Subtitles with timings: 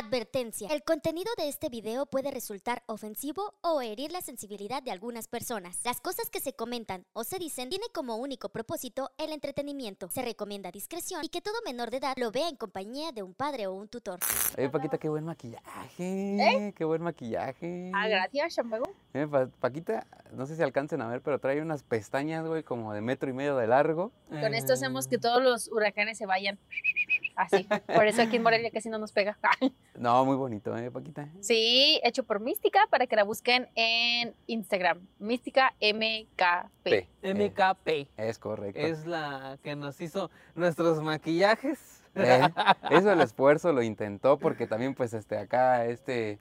[0.00, 0.68] Advertencia.
[0.70, 5.78] El contenido de este video puede resultar ofensivo o herir la sensibilidad de algunas personas.
[5.84, 10.08] Las cosas que se comentan o se dicen tiene como único propósito el entretenimiento.
[10.10, 13.34] Se recomienda discreción y que todo menor de edad lo vea en compañía de un
[13.34, 14.18] padre o un tutor.
[14.56, 16.72] Eh, Paquita, qué buen maquillaje.
[16.76, 17.92] Qué buen maquillaje.
[17.94, 18.84] Ah, gracias, Chambago.
[19.12, 22.94] Eh, Pa- Paquita, no sé si alcancen a ver, pero trae unas pestañas, güey, como
[22.94, 24.12] de metro y medio de largo.
[24.28, 26.58] Con esto hacemos que todos los huracanes se vayan
[27.36, 27.66] así.
[27.86, 29.38] Por eso aquí en Morelia casi no nos pega.
[30.00, 31.28] No, muy bonito, ¿eh, Paquita?
[31.40, 35.06] Sí, hecho por Mística para que la busquen en Instagram.
[35.18, 36.82] Mística MKP.
[36.82, 37.08] P.
[37.22, 38.08] MKP.
[38.16, 38.80] Es correcto.
[38.80, 42.02] Es la que nos hizo nuestros maquillajes.
[42.14, 42.48] Eh,
[42.90, 46.38] Eso el esfuerzo lo intentó porque también pues este acá este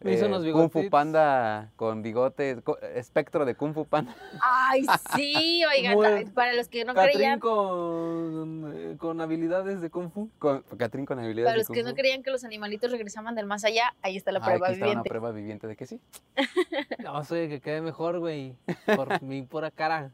[0.00, 0.90] Me hizo unos Kung Fu.
[0.90, 4.14] Panda con bigote, co- espectro de Kung Fu Panda.
[4.42, 4.84] Ay,
[5.16, 10.28] sí, oigan, para los que no Catrín creían, con, eh, con habilidades de Kung Fu.
[10.38, 13.46] Con Catrín con habilidades para de los que no creían que los animalitos regresaban del
[13.46, 15.08] más allá, ahí está la Ah, prueba aquí está una viviente.
[15.08, 16.00] prueba viviente de que sí.
[17.02, 18.54] No, soy que quede mejor, güey.
[18.94, 20.10] Por mi pura cara.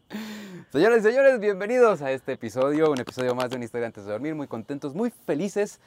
[0.71, 4.13] Señoras y señores, bienvenidos a este episodio, un episodio más de una historia antes de
[4.13, 5.81] dormir, muy contentos, muy felices,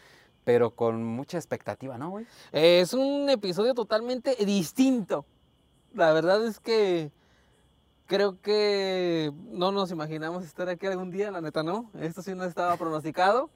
[0.45, 2.25] pero con mucha expectativa, ¿no, güey?
[2.53, 5.25] Es un episodio totalmente distinto.
[5.93, 7.11] La verdad es que
[8.05, 11.89] creo que no nos imaginamos estar aquí algún día, la neta no.
[11.99, 13.49] Esto sí no estaba pronosticado.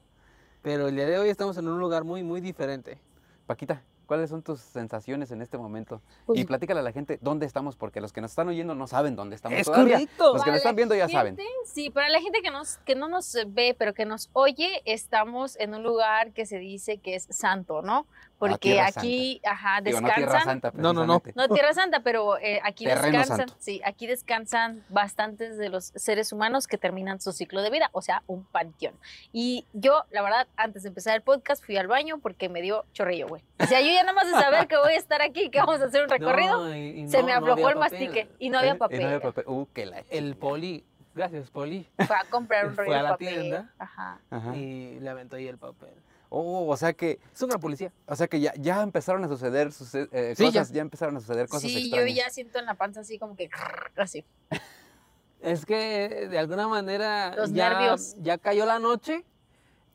[0.62, 2.98] Pero el día de hoy estamos en un lugar muy, muy diferente.
[3.46, 6.02] Paquita, ¿cuáles son tus sensaciones en este momento?
[6.26, 8.88] Pues- y platícale a la gente dónde estamos, porque los que nos están oyendo no
[8.88, 9.98] saben dónde estamos Es todavía.
[9.98, 10.32] correcto.
[10.34, 11.38] Los que nos están viendo ya saben.
[11.64, 15.54] Sí, para la gente que, nos, que no nos ve, pero que nos oye, estamos
[15.60, 18.04] en un lugar que se dice que es santo, ¿no?
[18.40, 20.28] Porque Tierra aquí, ajá, Digo, no descansan.
[20.32, 21.22] Tierra Santa, No, no, no.
[21.34, 23.54] No, Tierra Santa, pero eh, aquí Terreno descansan, santo.
[23.60, 28.00] sí, aquí descansan bastantes de los seres humanos que terminan su ciclo de vida, o
[28.02, 28.94] sea, un panteón.
[29.32, 32.86] Y yo, la verdad, antes de empezar el podcast, fui al baño porque me dio
[32.94, 33.44] chorrillo, güey.
[33.60, 35.80] O sea, yo ya nada más de saber que voy a estar aquí, que vamos
[35.82, 37.78] a hacer un recorrido, No, y- y se no- me aflojó el papel.
[37.78, 39.00] mastique y no había Eh, y papel.
[39.02, 39.44] no había papel.
[39.46, 40.82] Uh, que la El poli,
[41.14, 43.28] gracias poli, Fue a comprar un Fue rollo a de la papel.
[43.40, 43.70] tienda.
[43.78, 44.18] Ajá.
[44.30, 44.56] Ajá.
[44.56, 45.90] y le aventó ahí el papel.
[46.32, 47.92] Oh, o sea que, Es una policía.
[48.06, 50.80] o sea que ya, ya empezaron a suceder suce- eh, Sí, cosas, ya.
[50.80, 52.08] empezaron a suceder cosas Sí, extrañas.
[52.08, 53.50] yo ya siento en la panza así como que
[53.96, 54.24] así.
[55.40, 58.14] Es que de alguna manera Los ya, nervios.
[58.20, 59.24] ya cayó la noche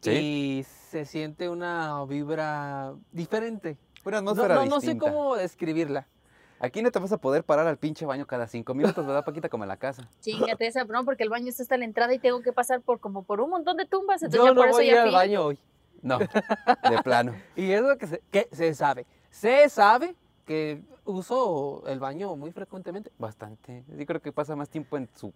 [0.02, 0.12] Sí.
[0.12, 3.78] y se siente una vibra diferente.
[4.04, 5.06] Una No, atmósfera no, no sé distinta.
[5.12, 6.08] cómo describirla.
[6.60, 9.50] Aquí no te vas a poder parar al pinche baño cada cinco minutos, ¿verdad, Paquita?
[9.50, 10.10] Como en la casa.
[10.22, 13.00] Chingate esa, no, porque el baño está hasta la entrada y tengo que pasar por
[13.00, 14.22] como por un montón de tumbas.
[14.24, 15.60] Entonces Yo ya no por eso voy a ir ya al baño hoy.
[16.06, 17.34] No, de plano.
[17.56, 19.08] Y es lo que se, que se sabe.
[19.32, 23.12] Se sabe que uso el baño muy frecuentemente.
[23.18, 23.84] Bastante.
[23.88, 25.34] Yo creo que pasa más tiempo en su,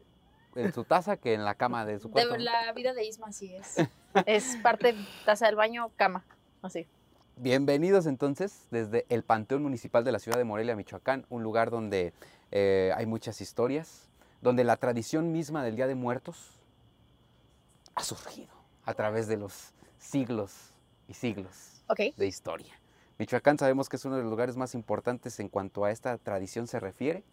[0.56, 2.38] en su taza que en la cama de su De cuarto.
[2.38, 2.44] ¿no?
[2.44, 3.78] la vida de Isma sí es.
[4.28, 6.24] Es parte taza del baño, cama.
[6.62, 6.88] Así.
[7.35, 12.13] Bienvenidos entonces desde el Panteón Municipal de la ciudad de Morelia, Michoacán, un lugar donde
[12.52, 14.09] eh, hay muchas historias,
[14.41, 16.59] donde la tradición misma del Día de Muertos
[17.96, 18.53] ha surgido
[18.84, 20.74] a través de los siglos
[21.08, 22.00] y siglos Ok.
[22.18, 22.74] de historia.
[23.18, 26.68] Michoacán sabemos que es uno de los lugares más importantes en cuanto a esta tradición
[26.68, 27.24] se refiere.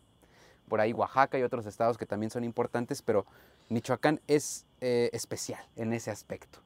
[0.69, 3.25] Por ahí Oaxaca y otros estados que también son importantes, pero
[3.69, 6.59] Michoacán es eh, especial en ese aspecto.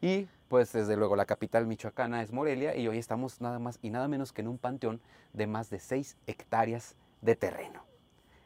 [0.00, 3.90] Y pues desde luego la capital michoacana es Morelia y hoy estamos nada más y
[3.90, 5.00] nada menos que en un panteón
[5.32, 7.84] de más de 6 hectáreas de terreno.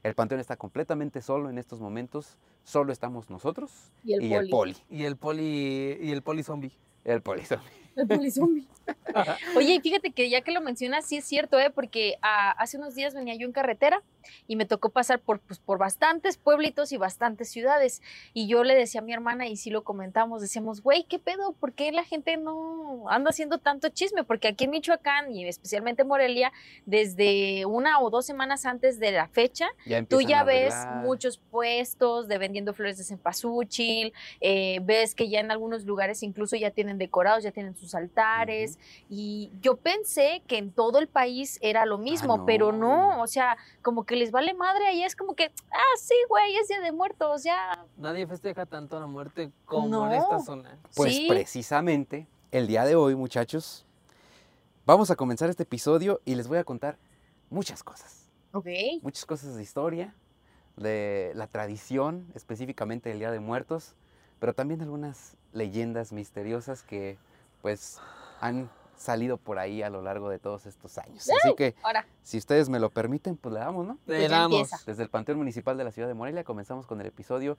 [0.04, 4.38] El panteón está completamente solo en estos momentos, solo estamos nosotros Y el y poli.
[4.44, 4.76] el poli.
[4.90, 6.72] Y el poli, y el poli zombie.
[7.08, 7.42] El poli.
[7.98, 8.66] El polizombie.
[9.56, 11.70] Oye, y fíjate que ya que lo mencionas, sí es cierto, ¿eh?
[11.70, 14.02] Porque ah, hace unos días venía yo en carretera
[14.46, 18.02] y me tocó pasar por, pues, por bastantes pueblitos y bastantes ciudades.
[18.34, 21.52] Y yo le decía a mi hermana, y sí lo comentamos, decíamos, güey, ¿qué pedo?
[21.52, 24.24] ¿Por qué la gente no anda haciendo tanto chisme?
[24.24, 26.52] Porque aquí en Michoacán y especialmente en Morelia,
[26.86, 31.38] desde una o dos semanas antes de la fecha, Ya Tú ya a ves muchos
[31.38, 36.70] puestos de vendiendo flores de cempasúchil, eh, ves que ya en algunos lugares incluso ya
[36.70, 38.78] tienen decorados, ya tienen sus altares,
[39.08, 42.46] y yo pensé que en todo el país era lo mismo, no.
[42.46, 46.14] pero no, o sea, como que les vale madre, ahí es como que, ah, sí,
[46.28, 47.84] güey, es Día de Muertos, ya.
[47.96, 50.06] Nadie festeja tanto la muerte como No.
[50.06, 50.78] en esta zona.
[50.94, 51.26] Pues Sí.
[51.28, 53.84] precisamente el día de hoy, muchachos,
[54.86, 56.96] vamos a comenzar este episodio y les voy a contar
[57.50, 58.28] muchas cosas.
[58.52, 58.66] Ok.
[59.02, 60.14] Muchas cosas de historia,
[60.76, 63.94] de la tradición, específicamente del Día de Muertos,
[64.38, 67.18] pero también algunas leyendas misteriosas que
[67.62, 67.98] pues
[68.40, 71.28] han salido por ahí a lo largo de todos estos años.
[71.28, 73.98] Así que Ahora, si ustedes me lo permiten, pues le damos, ¿no?
[74.04, 74.70] Pues Le ya damos.
[74.86, 77.56] Desde el Panteón Municipal de la Ciudad de Morelia comenzamos con el episodio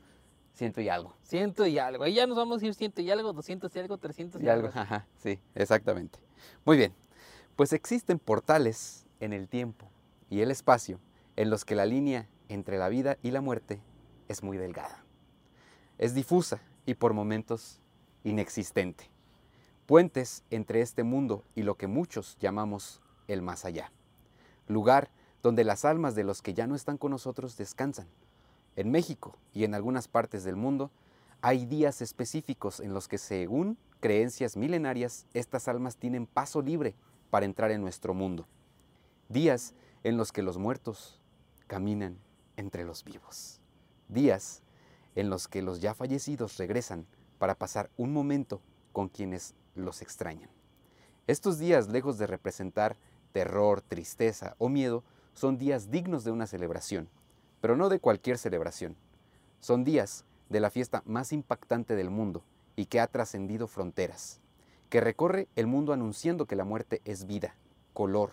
[0.53, 1.13] Ciento y algo.
[1.23, 2.03] ciento y algo.
[2.03, 4.69] Ahí ya nos vamos a ir ciento y algo, doscientos y algo, trescientos Y algo,
[4.73, 6.19] ajá, sí, exactamente.
[6.65, 6.93] Muy bien.
[7.55, 9.89] Pues existen portales en el tiempo
[10.29, 10.99] y el espacio
[11.35, 13.79] en los que la línea entre la vida y la muerte
[14.27, 15.03] es muy delgada.
[15.97, 17.79] Es difusa y por momentos
[18.23, 19.09] inexistente.
[19.89, 23.91] Puentes entre este mundo y lo que muchos llamamos el más allá.
[24.67, 25.09] Lugar
[25.41, 28.05] donde las almas de los que ya no están con nosotros descansan.
[28.75, 30.91] En México y en algunas partes del mundo
[31.41, 36.93] hay días específicos en los que según creencias milenarias estas almas tienen paso libre
[37.31, 38.45] para entrar en nuestro mundo.
[39.27, 41.19] Días en los que los muertos
[41.65, 42.19] caminan
[42.57, 43.59] entre los vivos.
[44.07, 44.61] Días
[45.15, 47.07] en los que los ya fallecidos regresan
[47.39, 48.61] para pasar un momento
[48.91, 50.49] con quienes los extrañan.
[51.27, 52.97] Estos días, lejos de representar
[53.31, 55.03] terror, tristeza o miedo,
[55.33, 57.09] son días dignos de una celebración,
[57.61, 58.95] pero no de cualquier celebración.
[59.59, 62.43] Son días de la fiesta más impactante del mundo
[62.75, 64.41] y que ha trascendido fronteras,
[64.89, 67.55] que recorre el mundo anunciando que la muerte es vida,
[67.93, 68.31] color,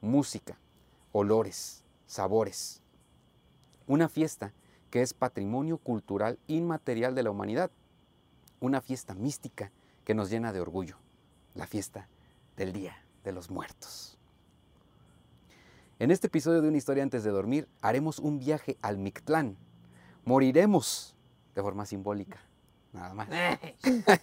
[0.00, 0.58] música,
[1.12, 2.82] olores, sabores.
[3.86, 4.52] Una fiesta
[4.90, 7.70] que es patrimonio cultural inmaterial de la humanidad.
[8.60, 9.72] Una fiesta mística
[10.04, 10.96] que nos llena de orgullo.
[11.54, 12.08] La fiesta
[12.56, 14.18] del Día de los Muertos.
[15.98, 19.56] En este episodio de Una historia antes de dormir haremos un viaje al Mictlán.
[20.24, 21.14] Moriremos
[21.54, 22.40] de forma simbólica,
[22.92, 23.28] nada más.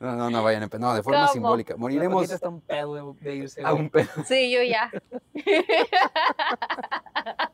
[0.00, 1.32] No, no, no vayan No, de forma ¿Cómo?
[1.34, 1.76] simbólica.
[1.76, 3.62] Moriremos está un pedo de, irse.
[3.62, 4.08] a un pedo.
[4.24, 4.90] sí, yo ya.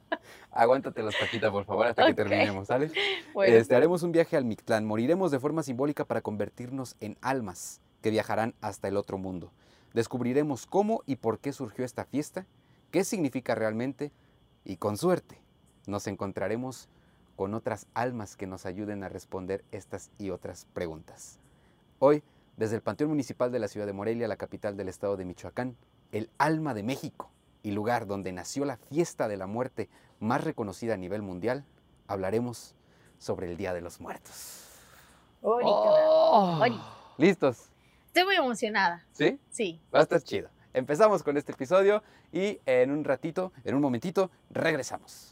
[0.50, 2.90] Aguántate las Paquita, por favor, hasta que terminemos, ¿sale?
[3.34, 4.84] Bueno, Este, haremos un viaje al Mictlán.
[4.86, 9.52] Moriremos de forma simbólica para convertirnos en almas que viajarán hasta el otro mundo.
[9.92, 12.46] Descubriremos cómo y por qué surgió esta fiesta,
[12.90, 14.12] qué significa realmente
[14.64, 15.40] y con suerte
[15.86, 16.88] nos encontraremos
[17.36, 21.38] con otras almas que nos ayuden a responder estas y otras preguntas.
[21.98, 22.22] Hoy,
[22.56, 25.76] desde el Panteón Municipal de la ciudad de Morelia, la capital del estado de Michoacán,
[26.12, 27.30] el alma de México
[27.62, 29.88] y lugar donde nació la fiesta de la muerte
[30.20, 31.64] más reconocida a nivel mundial,
[32.06, 32.74] hablaremos
[33.18, 34.64] sobre el Día de los Muertos.
[35.42, 36.60] Oh.
[37.18, 37.70] ¿Listos?
[38.06, 39.04] Estoy muy emocionada.
[39.12, 39.38] ¿Sí?
[39.50, 39.80] Sí.
[39.94, 40.48] Va a estar chido.
[40.72, 42.02] Empezamos con este episodio
[42.32, 45.30] y en un ratito, en un momentito, regresamos.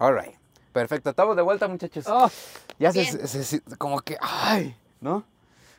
[0.00, 0.37] All right.
[0.72, 1.10] Perfecto.
[1.10, 2.06] Estamos de vuelta, muchachos.
[2.08, 2.30] Oh,
[2.78, 5.24] Ya se, se- se- como que, ay, ¿no?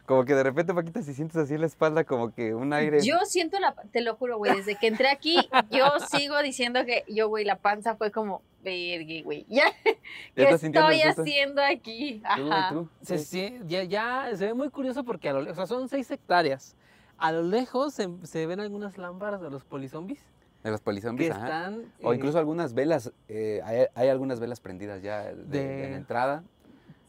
[0.05, 2.99] Como que de repente, Paquita, si sientes así en la espalda, como que un aire.
[3.03, 5.37] Yo siento la, te lo juro, güey, desde que entré aquí,
[5.69, 11.01] yo sigo diciendo que yo, güey, la panza fue como, vergue, güey, ya, ¿qué estoy
[11.03, 12.23] haciendo aquí?
[12.35, 12.69] ¿Tú, Ajá.
[12.73, 12.89] tú?
[13.03, 13.25] se, Sí.
[13.25, 16.09] sí, ya, ya se ve muy curioso porque a lo lejos, o sea, son seis
[16.09, 16.75] hectáreas.
[17.19, 20.19] A lo lejos se, se ven algunas lámparas de los polizombies
[20.63, 21.73] De los que polizombies, ajá.
[22.03, 26.43] O eh, incluso algunas velas, eh, hay, hay algunas velas prendidas ya de, entrada.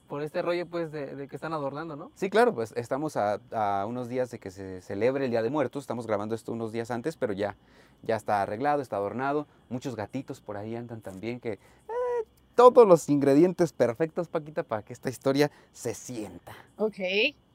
[0.09, 2.13] por este rollo, pues, de, de que están adornando, ¿no?
[2.15, 5.51] Sí, claro, pues estamos a, a unos días de que se celebre el Día de
[5.51, 7.57] Muertos, estamos grabando esto unos días antes, pero ya,
[8.03, 11.59] ya está arreglado, está adornado, muchos gatitos por ahí andan también, que eh,
[12.55, 16.53] todos los ingredientes perfectos, Paquita, para que esta historia se sienta.
[16.77, 16.99] Ok,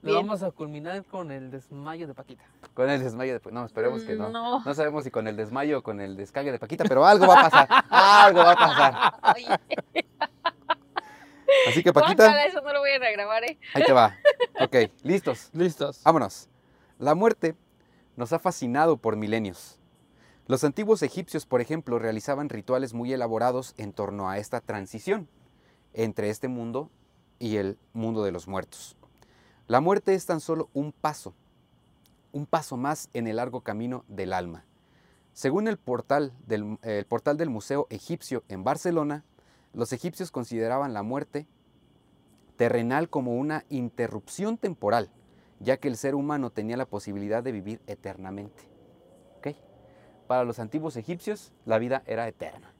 [0.01, 0.15] Lo bien.
[0.27, 2.44] vamos a culminar con el desmayo de Paquita.
[2.74, 3.51] Con el desmayo de...
[3.51, 4.30] No, esperemos que no.
[4.30, 4.63] No.
[4.63, 7.39] No sabemos si con el desmayo o con el descague de Paquita, pero algo va
[7.39, 9.36] a pasar, algo va a pasar.
[9.36, 10.06] Oye,
[11.68, 13.57] Así que Paquita, eso no lo voy a grabar, ¿eh?
[13.73, 14.16] ahí te va.
[14.59, 15.49] Ok, listos.
[15.54, 16.02] Listos.
[16.04, 16.49] Vámonos.
[16.99, 17.56] La muerte
[18.16, 19.80] nos ha fascinado por milenios.
[20.47, 25.28] Los antiguos egipcios, por ejemplo, realizaban rituales muy elaborados en torno a esta transición
[25.94, 26.92] entre este mundo
[27.40, 28.95] y el mundo de los muertos.
[29.68, 31.33] La muerte es tan solo un paso,
[32.31, 34.66] un paso más en el largo camino del alma.
[35.33, 39.23] Según el portal del, el portal del Museo Egipcio en Barcelona,
[39.73, 41.47] los egipcios consideraban la muerte
[42.56, 45.11] terrenal como una interrupción temporal
[45.59, 48.75] ya que el ser humano tenía la posibilidad de vivir eternamente.
[50.28, 52.72] Para los antiguos egipcios, la vida era eterna.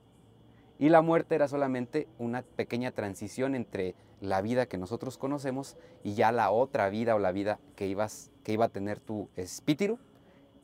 [0.78, 6.14] Y la muerte era solamente una pequeña transición entre la vida que nosotros conocemos y
[6.14, 9.98] ya la otra vida o la vida que, ibas, que iba a tener tu espíritu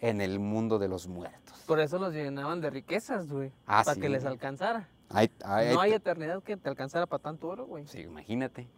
[0.00, 1.62] en el mundo de los muertos.
[1.66, 3.52] Por eso los llenaban de riquezas, güey.
[3.66, 4.00] Ah, para sí.
[4.00, 4.88] que les alcanzara.
[5.10, 7.86] No hay eternidad que te alcanzara para tanto oro, güey.
[7.86, 8.68] Sí, imagínate.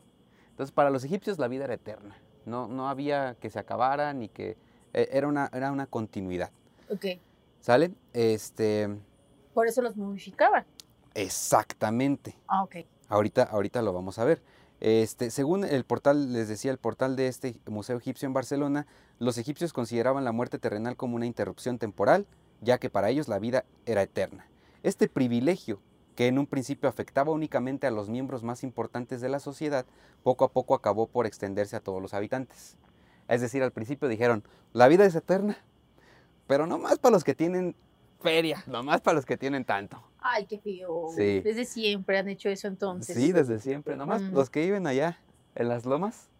[0.51, 2.17] Entonces, para los egipcios la vida era eterna.
[2.45, 4.57] No, no había que se acabara ni que...
[4.93, 6.51] eh, Era una, era una continuidad.
[6.91, 7.07] Ok,
[7.65, 7.95] ¿Sale?
[8.13, 8.95] Este...
[9.55, 10.67] por eso los momificaban.
[11.15, 12.37] Exactamente.
[12.47, 12.77] Ah, ok.
[13.09, 14.43] Ahorita, ahorita lo vamos a ver.
[14.81, 18.87] Este, según el portal, les decía, el portal de este Museo Egipcio en Barcelona,
[19.19, 22.27] los egipcios consideraban la muerte terrenal como una interrupción temporal,
[22.61, 24.47] ya que para ellos la vida era eterna.
[24.83, 25.81] Este privilegio
[26.17, 29.87] que en un principio afectaba únicamente a los miembros más importantes de la sociedad,
[30.23, 32.77] poco a poco acabó por extenderse a todos los habitantes.
[33.27, 34.45] Es decir, al principio dijeron,
[34.75, 35.65] la vida es eterna,
[36.47, 37.75] pero no más para los que tienen
[38.21, 38.63] Feria.
[38.67, 40.03] no más para los que tienen tanto.
[40.19, 41.09] Ay, qué feo.
[41.15, 41.41] Sí.
[41.41, 43.15] Desde siempre han hecho eso entonces.
[43.17, 43.97] Sí, desde siempre.
[43.97, 44.33] Nomás Mm.
[44.35, 45.19] los que viven allá,
[45.55, 46.31] en las lomas,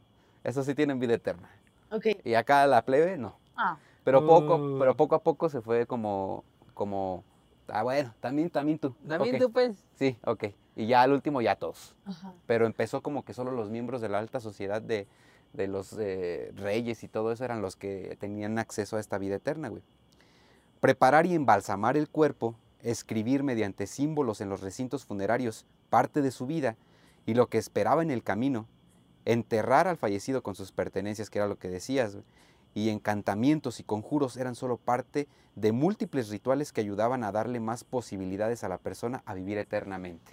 [0.43, 1.51] esos sí tienen vida eterna.
[1.91, 2.07] Ok.
[2.25, 3.37] Y acá la plebe, no.
[3.57, 4.79] Ah, Pero poco, Oh.
[4.79, 6.45] pero poco a poco se fue como,
[6.75, 7.23] como,
[7.69, 8.95] ah, bueno, también, también tú.
[9.07, 9.83] También tú, pues.
[9.95, 10.45] Sí, ok.
[10.77, 11.95] Y ya al último ya todos.
[12.05, 12.33] ajá.
[12.47, 15.07] Pero empezó como que solo los miembros de la alta sociedad de,
[15.55, 19.37] de los eh, reyes y todo eso eran los que tenían acceso a esta vida
[19.37, 19.83] eterna, güey.
[20.81, 26.47] Preparar y embalsamar el cuerpo, escribir mediante símbolos en los recintos funerarios parte de su
[26.47, 26.77] vida
[27.25, 28.67] y lo que esperaba en el camino,
[29.25, 32.19] enterrar al fallecido con sus pertenencias, que era lo que decías,
[32.75, 37.85] y encantamientos y conjuros eran solo parte de múltiples rituales que ayudaban a darle más
[37.85, 40.33] posibilidades a la persona a vivir eternamente.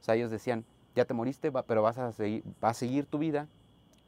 [0.00, 0.64] O sea, ellos decían,
[0.96, 3.46] ya te moriste, pero vas a, seguir, a seguir tu vida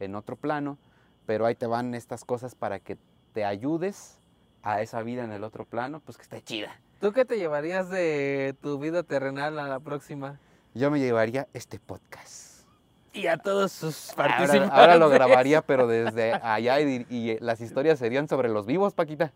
[0.05, 0.79] en otro plano,
[1.27, 2.99] pero ahí te van estas cosas para que
[3.33, 4.19] te ayudes
[4.63, 6.79] a esa vida en el otro plano, pues que esté chida.
[7.01, 10.39] ¿Tú qué te llevarías de tu vida terrenal a la próxima?
[10.75, 12.65] Yo me llevaría este podcast.
[13.15, 14.71] Y a todos sus participantes.
[14.73, 19.33] ahora lo grabaría, pero desde allá y, y las historias serían sobre los vivos, Paquita.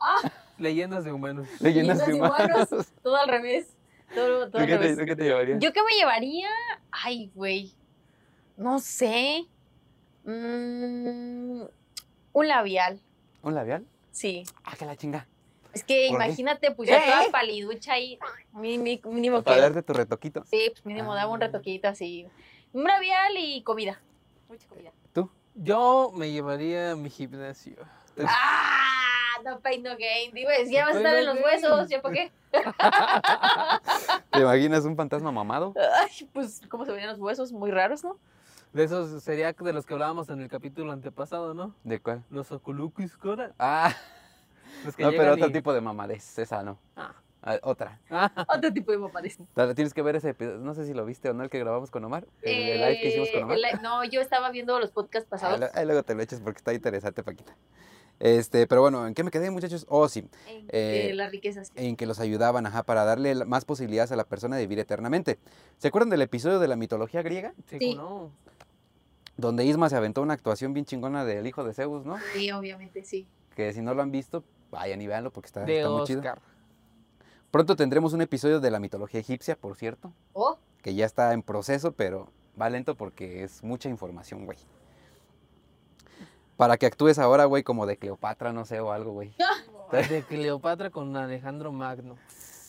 [0.59, 1.47] Leyendas de humanos.
[1.61, 2.69] Leyendas de Leyendas de humanos.
[2.71, 2.93] humanos.
[3.03, 3.77] Todo al revés.
[4.15, 4.99] Todo, todo ¿Tú al qué, te, revés.
[4.99, 5.59] tú qué te llevarías?
[5.61, 6.49] ¿Yo qué me llevaría?
[6.91, 7.75] Ay, güey.
[8.57, 9.45] No sé.
[10.27, 11.63] Mm,
[12.33, 13.01] un labial.
[13.43, 13.87] ¿Un labial?
[14.11, 14.45] Sí.
[14.65, 15.27] Ah, que la chinga.
[15.73, 17.11] Es que imagínate, pues ya ¿Eh?
[17.11, 18.19] toda paliducha ahí.
[18.53, 19.45] Mínimo, mínimo que.
[19.45, 20.45] Para darte tu retoquito.
[20.51, 21.47] Sí, pues mínimo daba un Ah.
[21.47, 22.27] retoquito así.
[22.73, 24.01] Un labial y comida.
[24.49, 24.91] Mucha comida.
[25.59, 27.77] Yo me llevaría a mi gimnasio.
[28.27, 29.39] ¡Ah!
[29.43, 30.31] No pain, no gain.
[30.35, 31.45] Digo, ya vas a estar en los gain.
[31.47, 31.89] huesos.
[31.89, 32.33] ¿Ya para qué?
[34.33, 35.73] ¿Te imaginas un fantasma mamado?
[35.99, 37.53] Ay, pues, ¿cómo se verían los huesos?
[37.53, 38.19] Muy raros, ¿no?
[38.77, 41.75] De esos sería de los que hablábamos en el capítulo antepasado, ¿no?
[41.83, 42.23] ¿De cuál?
[42.29, 43.55] Los Oculukis Cora.
[43.59, 43.95] Ah,
[44.85, 46.39] Los que no, pero otro y- tipo de mamadez.
[46.39, 46.79] Esa no.
[46.95, 47.15] Ah.
[47.43, 47.99] Ah, otra.
[48.11, 49.39] Ah, Otro tipo de mamadez.
[49.75, 50.59] Tienes que ver ese episodio.
[50.59, 52.27] No sé si lo viste o no, el que grabamos con Omar.
[52.43, 53.57] El, el live que hicimos con Eh, Omar.
[53.73, 55.71] el no, yo estaba viendo los podcasts pasados.
[55.75, 57.57] ahí luego te lo eches porque está interesante, Paquita.
[58.19, 59.87] Este, pero bueno, ¿en qué me quedé, muchachos?
[59.89, 60.29] Oh, sí.
[60.49, 61.73] En eh, las riquezas.
[61.77, 65.39] en que los ayudaban, ajá, para darle más posibilidades a la persona de vivir eternamente.
[65.79, 67.55] ¿Se acuerdan del episodio de la mitología griega?
[67.71, 67.99] sí, Sí.
[69.37, 72.17] Donde Isma se aventó una actuación bien chingona del hijo de Zeus, ¿no?
[72.35, 73.27] Sí, obviamente, sí.
[73.55, 76.21] Que si no lo han visto, vayan y véanlo porque está, De está muy chido.
[76.21, 76.41] Oscar.
[77.51, 81.43] Pronto tendremos un episodio de la mitología egipcia, por cierto, Oh, que ya está en
[81.43, 82.29] proceso, pero
[82.61, 84.59] va lento porque es mucha información, güey.
[86.57, 89.35] Para que actúes ahora, güey, como de Cleopatra, no sé, o algo, güey.
[90.11, 92.17] De Cleopatra con Alejandro Magno.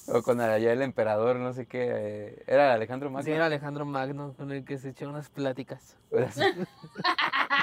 [0.10, 1.90] O con allá el emperador, no sé qué.
[1.92, 3.26] eh, ¿Era Alejandro Magno?
[3.26, 5.98] Sí, era Alejandro Magno con el que se echó unas pláticas.
[6.12, 6.38] Unas,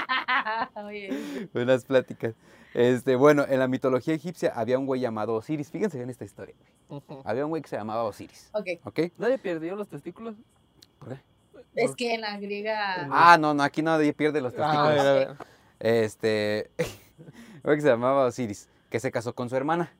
[0.76, 2.34] Oye, unas pláticas.
[2.74, 5.70] Este, bueno, en la mitología egipcia había un güey llamado Osiris.
[5.70, 6.54] Fíjense en esta historia.
[6.88, 7.02] güey.
[7.24, 8.66] Había un güey que se llamaba Osiris, ok.
[8.84, 9.00] ¿ok?
[9.18, 10.34] ¿Nadie perdió los testículos?
[10.98, 11.20] ¿Por qué?
[11.76, 13.08] Es que en la griega.
[13.10, 14.88] Ah, no, no, aquí nadie pierde los Ah, testículos.
[14.88, 15.36] a ver, a ver.
[15.80, 19.92] Este, un güey que se llamaba Osiris, que se casó con su hermana.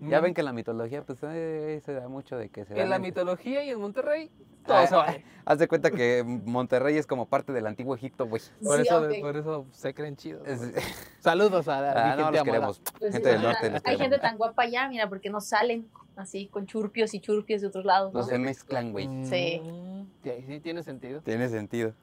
[0.00, 2.88] Ya ven que en la mitología, pues, eh, se da mucho de que se En
[2.88, 4.30] la mitología y en Monterrey,
[4.64, 5.24] Ah, todo se vale.
[5.44, 8.42] Haz de cuenta que Monterrey es como parte del antiguo Egipto, güey.
[8.62, 10.46] Por, Sí, eso, por eso se creen chidos.
[10.46, 10.60] Es-
[11.20, 12.82] Saludos a la Ah, mi no, los queremos.
[12.98, 16.46] Pues, Gente del ah, norte, Hay gente tan guapa allá, mira, porque no salen así
[16.48, 18.12] con churpios y churpios de otros lados.
[18.12, 18.26] No ¿no?
[18.26, 19.06] se mezclan, güey.
[19.24, 19.60] Sí.
[19.62, 21.20] Mm, sí, sí, tiene sentido.
[21.22, 21.94] Tiene sentido.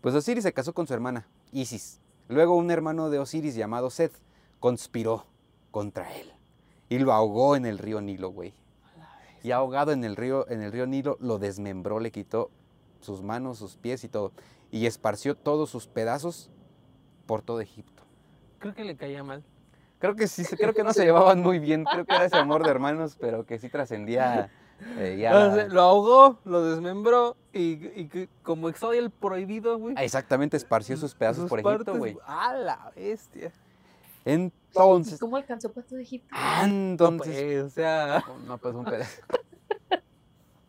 [0.00, 2.00] Pues Osiris se casó con su hermana, Isis.
[2.28, 4.14] Luego un hermano de Osiris llamado Seth
[4.60, 5.26] conspiró
[5.70, 6.35] contra él
[6.88, 8.54] y lo ahogó en el río Nilo, güey.
[9.42, 12.50] Y ahogado en el río, en el río Nilo, lo desmembró, le quitó
[13.00, 14.32] sus manos, sus pies y todo.
[14.70, 16.50] Y esparció todos sus pedazos
[17.26, 18.02] por todo Egipto.
[18.58, 19.44] Creo que le caía mal.
[19.98, 21.84] Creo que sí, creo que no se llevaban muy bien.
[21.84, 24.50] Creo que era ese amor de hermanos, pero que sí trascendía
[24.98, 25.36] eh, ya.
[25.36, 29.94] O sea, lo ahogó, lo desmembró y, y como soy el prohibido, güey.
[29.96, 32.18] Ah, Exactamente, esparció sus pedazos sus por Egipto, güey.
[32.26, 33.52] ¡A la bestia!
[34.26, 36.28] ¿Y Entonces, cómo alcanzó para todo Egipto?
[36.32, 39.22] Ah, No, entonces, pues, o sea, no, pues un pedazo.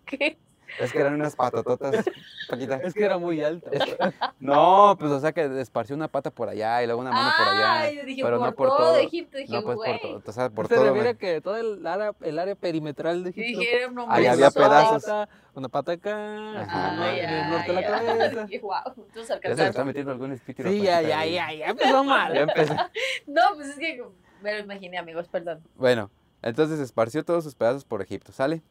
[0.05, 0.37] ¿Qué?
[0.79, 2.05] Es que eran unas patototas,
[2.49, 2.75] Paquita.
[2.83, 3.69] es que era muy alto.
[4.39, 7.47] No, pues o sea que esparció una pata por allá y luego una mano por
[7.47, 7.79] allá.
[7.81, 8.95] Ay, dije, pero por, no por todo, todo.
[8.97, 9.37] Egipto.
[9.37, 9.91] Dije, No, pues güey.
[9.93, 10.83] por todo, o sea, por se todo.
[10.85, 13.59] refiere me- que todo el área, el área perimetral de Egipto.
[13.59, 15.03] dije, un Ahí había pedazos.
[15.03, 16.91] Pata, una pata acá, Ajá.
[16.95, 17.03] ¿no?
[17.03, 18.47] Ay, el norte de la cabeza.
[18.49, 20.69] ay, guau, entonces Ya se está metiendo algún espíritu.
[20.69, 22.33] Sí, ya, ya, ya, ya empezó mal.
[22.33, 22.73] Ya empezó.
[23.27, 24.03] No, pues es que
[24.41, 25.61] me lo imaginé, amigos, perdón.
[25.75, 26.11] Bueno,
[26.43, 28.61] entonces esparció todos sus pedazos por Egipto, ¿sale?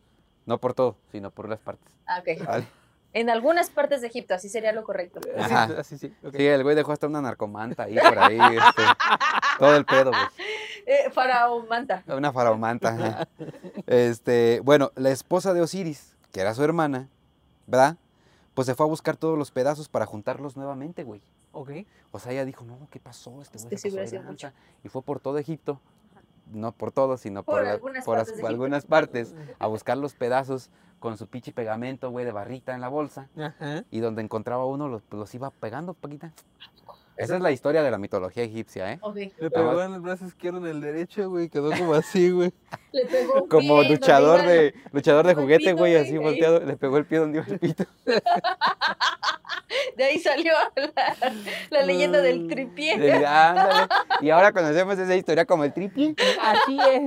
[0.46, 1.86] No por todo, sino por las partes.
[2.06, 2.46] Ah, ok.
[2.46, 2.66] ¿vale?
[3.12, 5.20] En algunas partes de Egipto, así sería lo correcto.
[5.38, 5.64] Ajá.
[5.78, 6.14] así sí.
[6.34, 8.38] Sí, el güey dejó hasta una narcomanta ahí por ahí.
[8.38, 8.82] este,
[9.58, 10.22] todo el pedo, güey.
[10.88, 12.04] Eh, faraón manta.
[12.06, 13.26] Una faraomanta.
[13.88, 17.08] Este, bueno, la esposa de Osiris, que era su hermana,
[17.66, 17.96] ¿verdad?
[18.54, 21.22] Pues se fue a buscar todos los pedazos para juntarlos nuevamente, güey.
[21.50, 21.70] Ok.
[22.12, 23.42] O sea, ella dijo, no, ¿qué pasó?
[23.42, 24.52] Este Es güey se sí pasó hubiera de sido lanza".
[24.84, 25.80] Y fue por todo Egipto,
[26.52, 28.86] no por todo, sino Por por, la- algunas por partes algunas
[29.58, 33.28] a buscar los pedazos con su pinche pegamento, güey, de barrita en la bolsa.
[33.36, 33.84] Ajá.
[33.90, 36.32] Y donde encontraba uno, los, los iba pegando, Paquita.
[37.16, 38.98] Esa es la historia de la mitología egipcia, ¿eh?
[39.00, 39.16] Ok.
[39.38, 41.48] Le pegó en el brazo izquierdo en el derecho, güey.
[41.48, 42.52] Quedó como así, güey.
[42.92, 46.12] Le pegó un Como pie luchador iba de, luchador de juguete, pito, güey, güey, así
[46.12, 46.18] ahí.
[46.18, 46.60] volteado.
[46.60, 47.84] Le pegó el pie donde iba el pito.
[49.96, 51.16] De ahí salió la,
[51.70, 53.24] la leyenda del tripié.
[53.26, 53.88] "Ándale".
[54.20, 56.14] Y ahora conocemos esa historia como el triple.
[56.40, 57.02] Así es.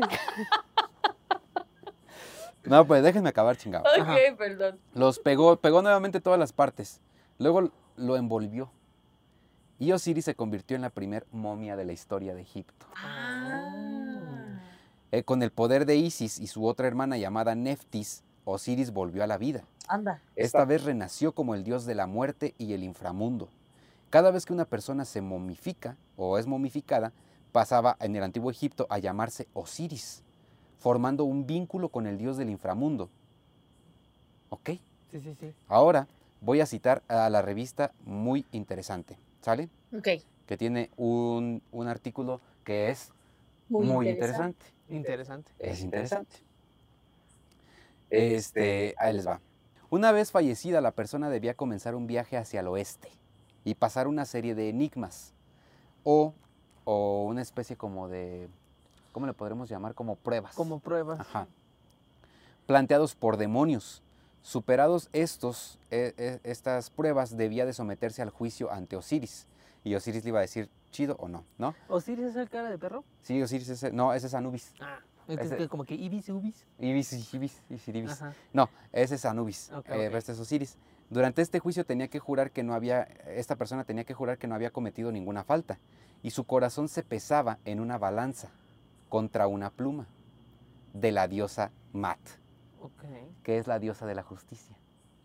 [2.64, 3.86] No, pues déjenme acabar, chingado.
[3.88, 4.14] Ajá.
[4.14, 4.80] Ok, perdón.
[4.94, 7.00] Los pegó, pegó nuevamente todas las partes.
[7.38, 8.72] Luego lo envolvió.
[9.80, 12.86] Y Osiris se convirtió en la primer momia de la historia de Egipto.
[12.96, 14.60] Ah.
[15.12, 19.28] Eh, con el poder de Isis y su otra hermana llamada Neftis, Osiris volvió a
[19.28, 19.64] la vida.
[19.88, 20.22] Anda.
[20.36, 23.50] Esta vez renació como el dios de la muerte y el inframundo.
[24.10, 27.14] Cada vez que una persona se momifica o es momificada,
[27.52, 30.24] pasaba en el antiguo Egipto a llamarse Osiris,
[30.78, 33.10] formando un vínculo con el dios del inframundo.
[34.50, 34.72] ¿Ok?
[35.12, 35.54] Sí, sí, sí.
[35.68, 36.08] Ahora
[36.42, 39.70] voy a citar a la revista muy interesante, ¿sale?
[39.96, 40.08] Ok.
[40.46, 43.12] Que tiene un, un artículo que es
[43.70, 44.66] Muy, muy, interesante.
[44.90, 45.52] interesante.
[45.52, 45.52] Interesante.
[45.60, 46.36] Es interesante.
[48.10, 49.40] Este, ahí les va.
[49.92, 53.10] Una vez fallecida, la persona debía comenzar un viaje hacia el oeste
[53.64, 55.34] y pasar una serie de enigmas
[56.04, 56.34] o,
[56.86, 58.48] o una especie como de,
[59.12, 59.94] ¿cómo le podremos llamar?
[59.94, 60.56] Como pruebas.
[60.56, 61.18] Como prueba.
[61.20, 61.48] Ajá.
[62.66, 64.02] Planteados por demonios.
[64.42, 69.48] Superados estos, eh, eh, estas pruebas, debía de someterse al juicio ante Osiris.
[69.84, 71.76] Y Osiris le iba a decir, chido o no, ¿no?
[71.88, 73.04] ¿Osiris es el cara de perro?
[73.22, 74.74] Sí, Osiris es, no, ese es Anubis.
[74.80, 75.00] Ah.
[75.70, 76.66] Como que Ibis, Ubis.
[76.80, 78.24] Ibis, Ibis, Ibis.
[78.52, 80.16] No, ese es Anubis, eh, ok.
[80.16, 80.78] este es Osiris.
[81.10, 84.48] Durante este juicio tenía que jurar que no había, esta persona tenía que jurar que
[84.48, 85.80] no había cometido ninguna falta.
[86.24, 88.50] Y su corazón se pesaba en una balanza
[89.08, 90.08] contra una pluma
[90.94, 92.20] de la diosa Mat,
[92.82, 93.04] Ok.
[93.50, 94.78] Que es la diosa de la justicia.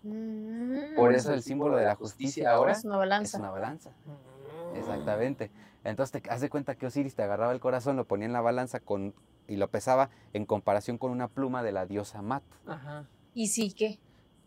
[0.02, 0.96] Mm.
[0.96, 3.38] Por eso el símbolo de la justicia ahora es una es balanza.
[3.38, 3.90] una balanza.
[3.90, 4.76] Mm.
[4.78, 5.50] Exactamente.
[5.84, 8.80] Entonces te hace cuenta que Osiris te agarraba el corazón, lo ponía en la balanza
[8.80, 9.12] con,
[9.46, 12.42] y lo pesaba en comparación con una pluma de la diosa Mat.
[12.66, 13.06] Ajá.
[13.34, 13.98] ¿Y sí qué?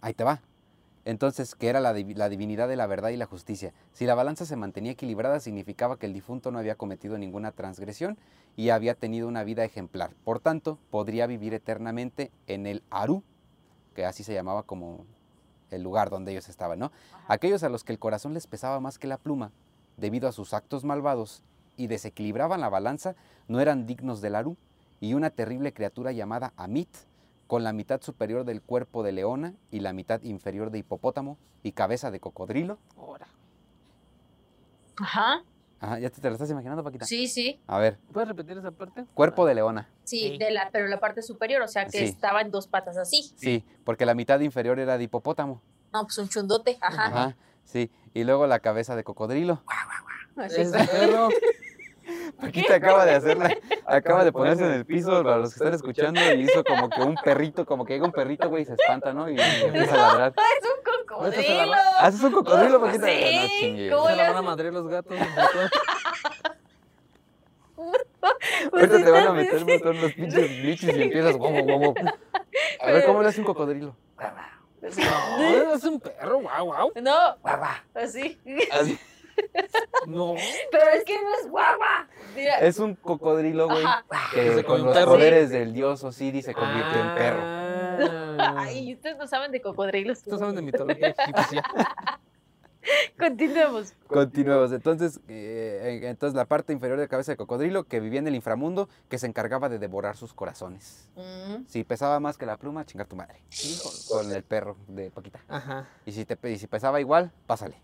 [0.02, 0.42] Ahí te va.
[1.06, 3.76] Entonces, que era la, la divinidad de la verdad y la justicia.
[3.94, 8.18] Si la balanza se mantenía equilibrada, significaba que el difunto no había cometido ninguna transgresión
[8.56, 10.16] y había tenido una vida ejemplar.
[10.24, 13.24] Por tanto, podría vivir eternamente en el Aru,
[13.98, 15.08] que así se llamaba como
[15.72, 16.92] el lugar donde ellos estaban, ¿no?
[17.28, 19.52] Aquellos a los que el corazón les pesaba más que la pluma,
[19.98, 21.42] debido a sus actos malvados,
[21.78, 23.16] y desequilibraban la balanza,
[23.48, 24.56] no eran dignos del Aru,
[25.00, 26.90] y una terrible criatura llamada Amit,
[27.48, 31.72] con la mitad superior del cuerpo de leona y la mitad inferior de hipopótamo y
[31.72, 32.78] cabeza de cocodrilo.
[32.98, 33.26] Ahora.
[34.98, 35.42] Ajá.
[35.80, 37.06] Ajá, ¿ya te, te lo estás imaginando, Paquita?
[37.06, 37.60] Sí, sí.
[37.68, 39.06] A ver, ¿Puedes repetir esa parte?
[39.14, 39.88] cuerpo de leona.
[40.04, 40.38] Sí, Sí.
[40.38, 42.04] de la, pero la parte superior, o sea que Sí.
[42.06, 43.32] estaba en dos patas así.
[43.36, 45.62] Sí, porque la mitad inferior era de hipopótamo.
[45.94, 46.78] No, pues un chundote.
[46.82, 47.06] Ajá.
[47.06, 47.92] Ajá, sí.
[48.14, 49.62] Y luego la cabeza de cocodrilo.
[50.36, 51.30] Perro.
[52.40, 53.50] Paquita acaba de hacerla,
[53.86, 57.02] acaba de ponerse en el piso para los que están escuchando y hizo como que
[57.02, 59.28] un perrito, como que llega un perrito, güey, y se espanta, ¿no?
[59.30, 60.34] Y empieza a ladrar.
[60.38, 61.74] Es un cocodrilo.
[62.00, 63.08] ¿Haces un cocodrilo, Paquita?
[63.08, 63.92] Sí, No chingues.
[63.94, 65.18] ¿cómo Se le van a madrear los gatos.
[67.78, 71.80] Pues Ahorita te van a meter un montón los pinches bichis y empiezas guau, guau,
[71.80, 71.94] guau.
[72.82, 73.96] A ver, ¿cómo le hace un cocodrilo?
[74.82, 76.92] No, es un perro, guau, guau.
[77.02, 77.38] No,
[77.94, 78.40] así.
[78.72, 79.00] Así.
[80.08, 80.36] No.
[80.72, 82.08] Pero es que no es guagua.
[82.36, 82.56] Mira.
[82.60, 83.84] Es un cocodrilo, güey,
[84.34, 87.67] que Se con los poderes del dios Osiris se convirtió en perro.
[88.00, 88.56] Ah.
[88.60, 90.20] Ay, ustedes no saben de cocodrilos.
[90.20, 91.64] Estos saben de mitología egipcia.
[93.20, 93.94] Continuemos.
[94.08, 94.72] Continuemos.
[94.72, 98.36] Entonces, eh, entonces la parte inferior de la cabeza de cocodrilo que vivía en el
[98.36, 101.10] inframundo que se encargaba de devorar sus corazones.
[101.16, 103.42] Mm, Si pesaba más que la pluma, chingar tu madre.
[104.10, 105.40] Con el perro de Paquita.
[105.50, 105.88] Ajá.
[106.06, 107.76] Y si, te, y si pesaba igual, pásale.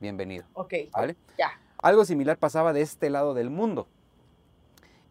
[0.00, 0.44] Bienvenido.
[0.54, 0.74] ok.
[0.92, 1.16] ¿Vale?
[1.38, 1.52] Ya.
[1.78, 3.88] Algo similar pasaba de este lado del mundo.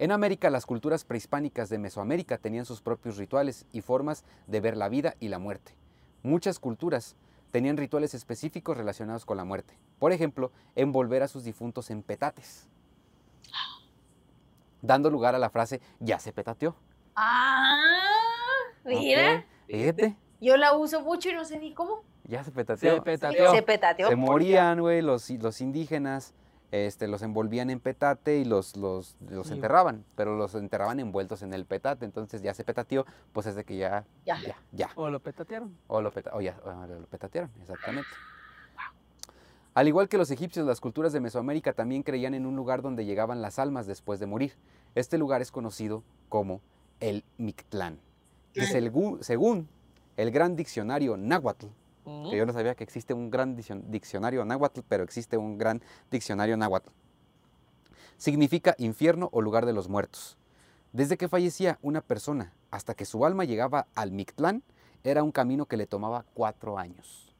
[0.02, 4.76] En América, las culturas prehispánicas de Mesoamérica tenían sus propios rituales y formas de ver
[4.76, 5.76] la vida y la muerte.
[6.24, 7.16] Muchas culturas
[7.52, 9.78] tenían rituales específicos relacionados con la muerte.
[10.00, 12.68] Por ejemplo, envolver a sus difuntos en petates,
[14.82, 16.76] dando lugar a la frase ya se petateó.
[17.16, 17.80] Ah,
[18.84, 19.36] mira.
[19.36, 19.46] ¿ok?
[19.68, 22.02] Fíjate, Yo la uso mucho y no sé ni cómo.
[22.24, 22.96] ya se petateó.
[22.96, 23.52] Se petateó.
[23.54, 24.10] Se petateó.
[24.10, 26.34] Se morían, güey, los, los indígenas,
[26.72, 29.54] este, los envolvían en petate y los, los, los Sí.
[29.54, 33.64] enterraban, pero los enterraban envueltos en el petate, entonces ya se petateó, pues es de
[33.66, 34.40] que ya, Ya.
[34.42, 34.90] ya, ya.
[34.96, 35.76] O lo petatearon.
[35.88, 38.10] O lo, peta- o ya, o lo petatearon, exactamente.
[39.74, 43.06] Al igual que los egipcios, las culturas de Mesoamérica también creían en un lugar donde
[43.06, 44.54] llegaban las almas después de morir.
[44.96, 46.60] Este lugar es conocido como
[47.00, 47.98] el Mictlán,
[48.54, 49.70] que según
[50.18, 51.68] el gran diccionario náhuatl,
[52.30, 55.82] que yo no sabía que existe un gran diccion- diccionario náhuatl, pero existe un gran
[56.12, 56.90] diccionario náhuatl.
[58.18, 60.38] Significa infierno o lugar de los muertos.
[60.94, 64.62] Desde que fallecía una persona hasta que su alma llegaba al Mictlán,
[65.04, 67.34] era un camino que le tomaba cuatro años.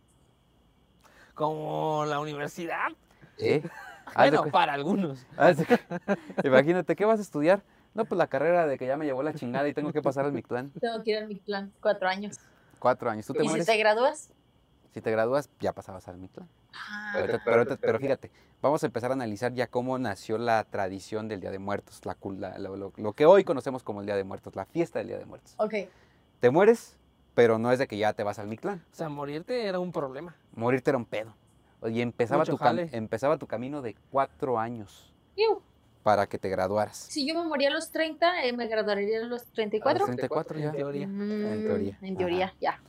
[1.36, 2.88] Como la universidad.
[3.38, 3.62] ¿Eh?
[4.14, 5.26] Bueno, para algunos.
[6.44, 7.64] Imagínate, ¿qué vas a estudiar?
[7.94, 10.26] No, pues la carrera de que ya me llevó la chingada y tengo que pasar
[10.26, 10.72] al Mictlán.
[10.82, 11.72] Tengo que ir a mi plan.
[11.80, 12.38] Cuatro años.
[12.80, 13.26] Cuatro años.
[13.28, 13.66] ¿Tú te ¿Y si mueres?
[13.68, 14.34] te gradúas?
[14.94, 16.50] Si te gradúas, ya pasabas al Mictlán.
[16.74, 17.14] Ah,
[17.46, 21.52] Pero, pero fíjate, vamos a empezar a analizar ya cómo nació la tradición del Día
[21.52, 22.18] de Muertos, la,
[22.58, 25.26] la- lo, que hoy conocemos como el Día de Muertos, la fiesta del Día de
[25.26, 25.56] Muertos.
[25.58, 25.74] ok.
[26.40, 26.98] Te mueres,
[27.36, 28.84] pero no es de que ya te vas al Mictlán.
[28.92, 30.36] O sea, morirte era un problema.
[30.54, 31.36] Morirte era un pedo.
[31.88, 35.62] Y empezaba, Mucho tu, cam- empezaba tu camino de cuatro años Iu,
[36.04, 36.98] para que te graduaras.
[36.98, 40.00] Si yo me moría a los 30, eh, me graduaría a los A 34.
[40.00, 40.66] los 34 ya.
[40.70, 41.08] En teoría.
[41.08, 41.98] Mm, En teoría.
[42.02, 42.56] En teoría, Ajá.
[42.60, 42.82] ya.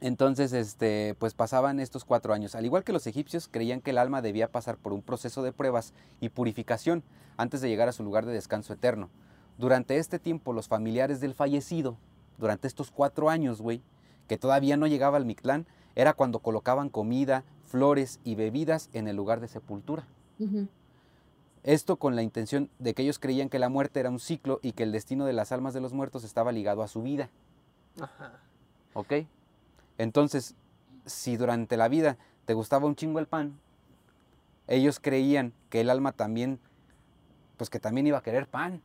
[0.00, 2.54] Entonces, este, pues pasaban estos cuatro años.
[2.54, 5.52] Al igual que los egipcios, creían que el alma debía pasar por un proceso de
[5.52, 7.02] pruebas y purificación
[7.36, 9.08] antes de llegar a su lugar de descanso eterno.
[9.58, 11.96] Durante este tiempo, los familiares del fallecido,
[12.36, 13.80] durante estos cuatro años, güey,
[14.28, 19.16] que todavía no llegaba al Mictlán, era cuando colocaban comida, flores y bebidas en el
[19.16, 20.06] lugar de sepultura.
[21.62, 24.72] Esto con la intención de que ellos creían que la muerte era un ciclo y
[24.72, 27.30] que el destino de las almas de los muertos estaba ligado a su vida.
[27.98, 28.40] Ajá.
[28.92, 29.12] ¿Ok?
[29.98, 30.54] Entonces,
[31.04, 33.58] si durante la vida te gustaba un chingo el pan,
[34.68, 36.58] ellos creían que el alma también,
[37.56, 38.82] pues que también iba a querer pan,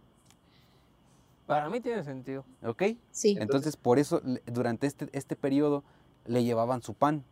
[1.48, 2.46] Para mí tiene sentido.
[2.64, 2.84] ¿ok?
[3.12, 3.38] Sí.
[3.40, 5.84] Entonces, por eso durante este, este periodo
[6.26, 7.24] le llevaban su pan,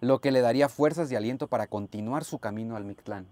[0.00, 3.26] lo que le daría fuerzas y aliento para continuar su camino al Mictlán.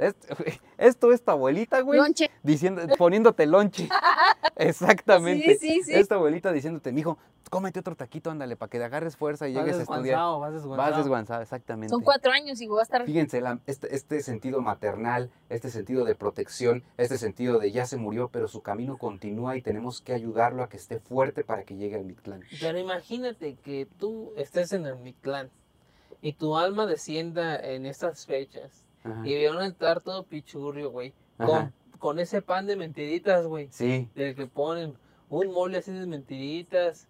[0.00, 0.26] Esto,
[0.78, 2.30] esto es tu abuelita, güey, Lonche.
[2.42, 3.88] diciendo, poniéndote lonche.
[4.56, 5.56] Exactamente.
[5.58, 5.94] Sí, sí, sí.
[5.94, 7.18] Esta abuelita diciéndote, mijo,
[7.50, 10.02] cómete otro taquito, ándale, para que te agarres fuerza y Vas llegues a estudiar.
[10.04, 10.96] desguanzado, vas Vas desguanzado.
[10.98, 11.90] desguanzado, exactamente.
[11.90, 13.04] Son cuatro años y voy a estar.
[13.04, 17.96] Fíjense, la- este, este sentido maternal, este sentido de protección, este sentido de ya se
[17.96, 21.76] murió, pero su camino continúa y tenemos que ayudarlo a que esté fuerte para que
[21.76, 22.42] llegue al Mictlán.
[22.60, 25.50] Pero imagínate que tú estés en el Mictlán
[26.22, 29.22] y tu alma descienda en estas fechas Ajá.
[29.26, 34.08] y vea un altar todo pichurrio, güey, con, con ese pan de mentiritas, güey, Sí.
[34.14, 34.94] del que ponen
[35.28, 37.06] un mole así de mentiritas.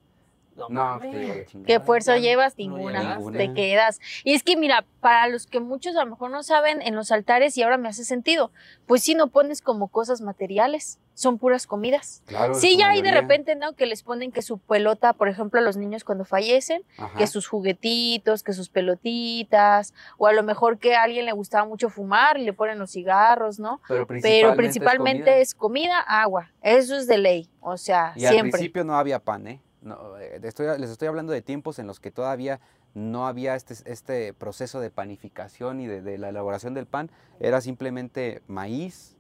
[0.57, 1.65] No, No, chingada.
[1.67, 2.53] ¿Qué fuerza llevas?
[2.59, 3.01] no Ninguna.
[3.01, 3.39] llegaste.
[3.39, 4.01] Te quedas.
[4.25, 7.13] Y es que mira, para los que muchos a lo mejor no saben, en los
[7.13, 8.51] altares, y ahora me hace sentido,
[8.87, 12.23] pues si no pones como cosas materiales, son puras comidas.
[12.27, 13.75] Claro, Sí, ya hay de repente, ¿no?
[13.75, 17.19] Que les ponen que su pelota, por ejemplo, a los niños cuando fallecen, Ajá.
[17.19, 21.67] que sus juguetitos, que sus pelotitas, o a lo mejor que a alguien le gustaba
[21.67, 23.83] mucho fumar y le ponen los cigarros, ¿no?
[23.87, 26.51] Pero Pero principalmente, es es comida, agua.
[26.63, 27.51] Eso es de ley.
[27.61, 28.13] O sea.
[28.17, 28.53] Y al siempre.
[28.53, 29.61] principio no había pan, ¿eh?
[29.83, 32.61] No, eh, estoy- les estoy hablando de tiempos en los que todavía
[32.95, 37.11] no había este, este proceso de panificación y de, de la elaboración del pan.
[37.41, 39.17] Era simplemente maíz,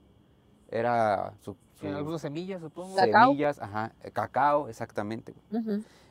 [0.70, 1.56] era su,
[1.88, 2.94] algunas semillas, supongo.
[2.96, 3.28] Cacao.
[3.30, 5.34] semillas, ajá, eh, cacao, exactamente.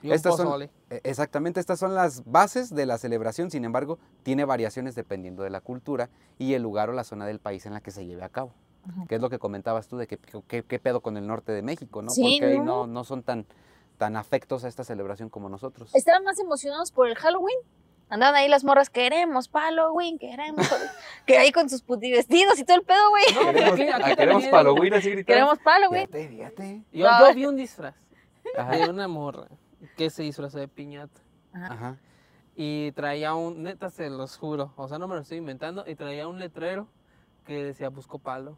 [0.01, 0.69] Y un Estas son- pozole.
[0.89, 5.49] E- Exactamente, estas son las bases de la celebración, sin embargo, tiene variaciones dependiendo de
[5.49, 8.23] la cultura y el lugar o la zona del país en la que se lleve
[8.23, 8.53] a cabo.
[8.87, 9.07] Ujú.
[9.07, 11.61] Que es lo que comentabas tú de que que- qué pedo con el norte de
[11.61, 12.09] México, ¿no?
[12.11, 12.65] Sí, Porque ahí ¿no?
[12.65, 13.45] no, no son tan,
[13.97, 15.93] tan afectos a esta celebración como nosotros.
[15.93, 17.57] Estaban más emocionados por el Halloween.
[18.09, 20.67] Andaban ahí las morras, queremos Halloween, queremos.
[21.25, 23.23] que ahí con sus puti vestidos y todo el pedo, güey.
[23.35, 24.43] No, Queremos, aquí- aquí queremos.
[24.45, 25.27] Halloween así gritando.
[25.27, 26.07] Queremos Halloween.
[26.07, 26.83] Fíjate, fíjate.
[26.91, 27.93] Yo, yo vi un disfraz
[28.57, 29.47] Ajá, de una morra
[29.95, 31.21] que se disfrazó de piñata.
[31.53, 31.97] ajá.
[32.55, 35.95] Y traía un, neta se los juro, o sea, no me lo estoy inventando, y
[35.95, 36.87] traía un letrero
[37.45, 38.57] que decía busco palo.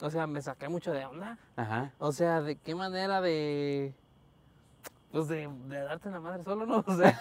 [0.00, 1.38] O sea, me saqué mucho de onda.
[1.54, 1.92] ajá.
[1.98, 3.94] O sea, de qué manera de.
[5.12, 6.82] Pues de, de darte la madre solo, ¿no?
[6.86, 7.20] O sea,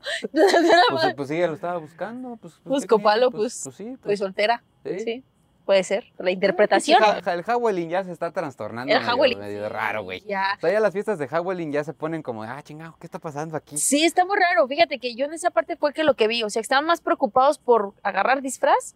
[0.32, 2.36] Pues, pues sí, ella lo estaba buscando.
[2.36, 3.04] Pues, pues, ¿qué Busco tiene?
[3.04, 4.62] palo, pues, pues, sí, Estoy pues, soltera.
[4.84, 4.98] sí.
[5.00, 5.24] Sí.
[5.66, 6.06] Puede ser.
[6.16, 6.98] La interpretación.
[6.98, 10.22] Ja- ja- El Halloween ya se está trastornando El medio, medio raro, güey.
[10.26, 10.54] Ya.
[10.56, 13.18] O sea, ya las fiestas de Halloween ya se ponen como, ah, chingado, ¿qué está
[13.18, 13.76] pasando aquí?
[13.76, 14.66] Sí, está muy raro.
[14.66, 16.42] Fíjate que yo en esa parte fue que lo que vi.
[16.42, 18.94] O sea, estaban más preocupados por agarrar disfraz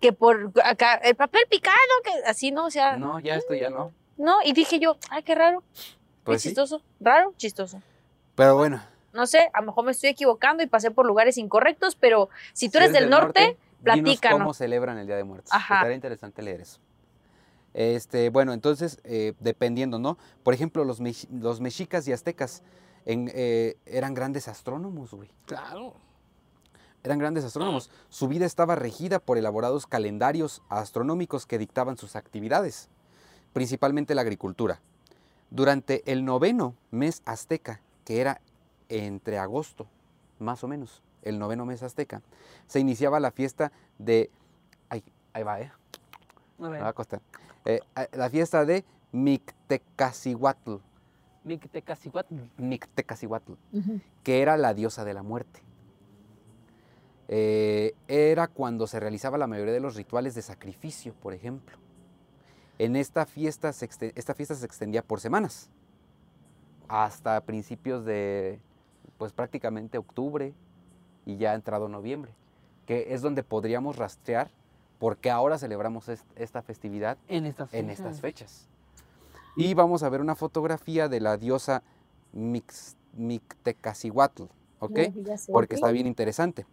[0.00, 2.64] que por acá el papel picado, que así, ¿no?
[2.64, 3.14] O sea, no.
[3.14, 3.92] No, ya esto ya no.
[4.46, 5.62] Y dije yo, ay, qué raro.
[6.22, 6.48] Pues Qué sí.
[6.48, 6.80] chistoso.
[7.00, 7.82] Raro, chistoso.
[8.34, 8.80] Pero bueno.
[9.14, 12.68] No sé, a lo mejor me estoy equivocando y pasé por lugares incorrectos, pero si
[12.68, 14.40] tú si eres del norte, dinos platícanos.
[14.40, 15.52] cómo celebran el Día de Muertos.
[15.52, 15.76] Ajá.
[15.76, 16.80] Estaría interesante leer eso.
[17.74, 20.18] Este, bueno, entonces, eh, dependiendo, ¿no?
[20.42, 21.00] Por ejemplo, los,
[21.30, 22.62] los mexicas y aztecas
[23.04, 25.30] en, eh, eran grandes astrónomos, güey.
[25.46, 25.94] Claro.
[27.04, 27.90] Eran grandes astrónomos.
[28.08, 32.88] Su vida estaba regida por elaborados calendarios astronómicos que dictaban sus actividades,
[33.52, 34.80] principalmente la agricultura.
[35.50, 38.40] Durante el noveno mes azteca, que era
[38.88, 39.86] entre agosto,
[40.38, 42.22] más o menos, el noveno mes azteca,
[42.66, 44.30] se iniciaba la fiesta de...
[44.88, 45.70] Ay, ahí va, ¿eh?
[46.58, 47.20] A Me ver, va a costar.
[47.64, 47.80] Eh,
[48.12, 50.76] la fiesta de Mictecacihuatl,
[51.44, 52.34] Mictecacihuatl.
[52.58, 53.52] Mictecacihuatl,
[54.22, 55.60] que era la diosa de la muerte.
[57.28, 61.78] Eh, era cuando se realizaba la mayoría de los rituales de sacrificio, por ejemplo.
[62.78, 65.70] En esta fiesta, se exte- esta fiesta se extendía por semanas,
[66.88, 68.58] hasta principios de,
[69.18, 70.52] pues prácticamente octubre
[71.26, 72.32] y ya entrado noviembre,
[72.86, 74.50] que es donde podríamos rastrear
[74.98, 77.98] por qué ahora celebramos est- esta festividad En estas en fechas.
[78.00, 78.68] estas fechas.
[79.56, 81.82] Y vamos a ver una fotografía de la diosa
[82.32, 84.44] Mix- Mictecacihuatl,
[84.80, 84.98] ¿ok?
[85.52, 86.66] Porque está bien interesante.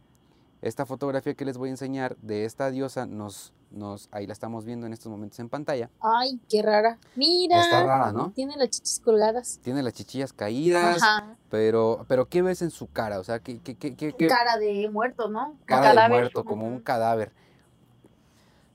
[0.61, 4.65] Esta fotografía que les voy a enseñar de esta diosa, nos, nos, ahí la estamos
[4.65, 5.89] viendo en estos momentos en pantalla.
[6.01, 6.99] Ay, qué rara.
[7.15, 7.59] Mira.
[7.61, 8.31] Está rara, ¿no?
[8.31, 9.59] Tiene las chichis colgadas.
[9.63, 11.35] Tiene las chichillas caídas, Ajá.
[11.49, 13.19] pero, pero ¿qué ves en su cara?
[13.19, 15.55] O sea, ¿qué, qué, qué, qué- qué- Cara de muerto, ¿no?
[15.65, 16.09] cara de Cadáver.
[16.21, 17.31] muerto, como un cadáver?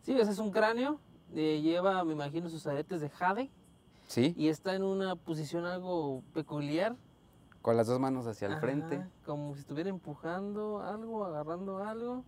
[0.03, 0.99] Sí, ese es un cráneo.
[1.35, 3.51] eh, lleva, me imagino, sus aretes de jade.
[4.07, 4.33] ¿Sí?
[4.37, 6.95] Y está en una posición algo peculiar.
[7.61, 9.05] Con las dos manos hacia el Ajá, frente.
[9.27, 12.25] Como si estuviera empujando algo, agarrando algo.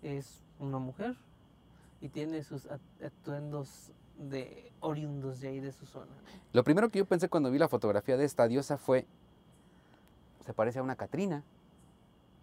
[0.00, 1.14] Es una mujer.
[2.02, 6.12] Y tiene sus at- atuendos de oriundos de ahí de su zona.
[6.52, 9.06] Lo primero que yo pensé cuando vi la fotografía de esta diosa fue,
[10.44, 11.42] se parece a una Catrina,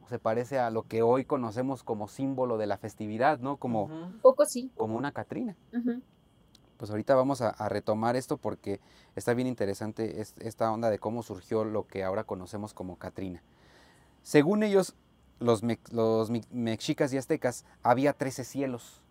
[0.08, 3.58] se parece a lo que hoy conocemos como símbolo de la festividad, ¿no?
[3.58, 4.72] Como, poco sí.
[4.76, 5.56] como una Catrina.
[5.72, 6.02] Ujú.
[6.78, 8.80] Pues ahorita vamos a, a retomar esto porque
[9.15, 13.43] está bien interesante es- esta onda de cómo surgió lo que ahora conocemos como Catrina.
[14.24, 14.95] Según ellos,
[15.39, 15.62] los,
[16.52, 19.04] mexicas y aztecas, había 13 cielos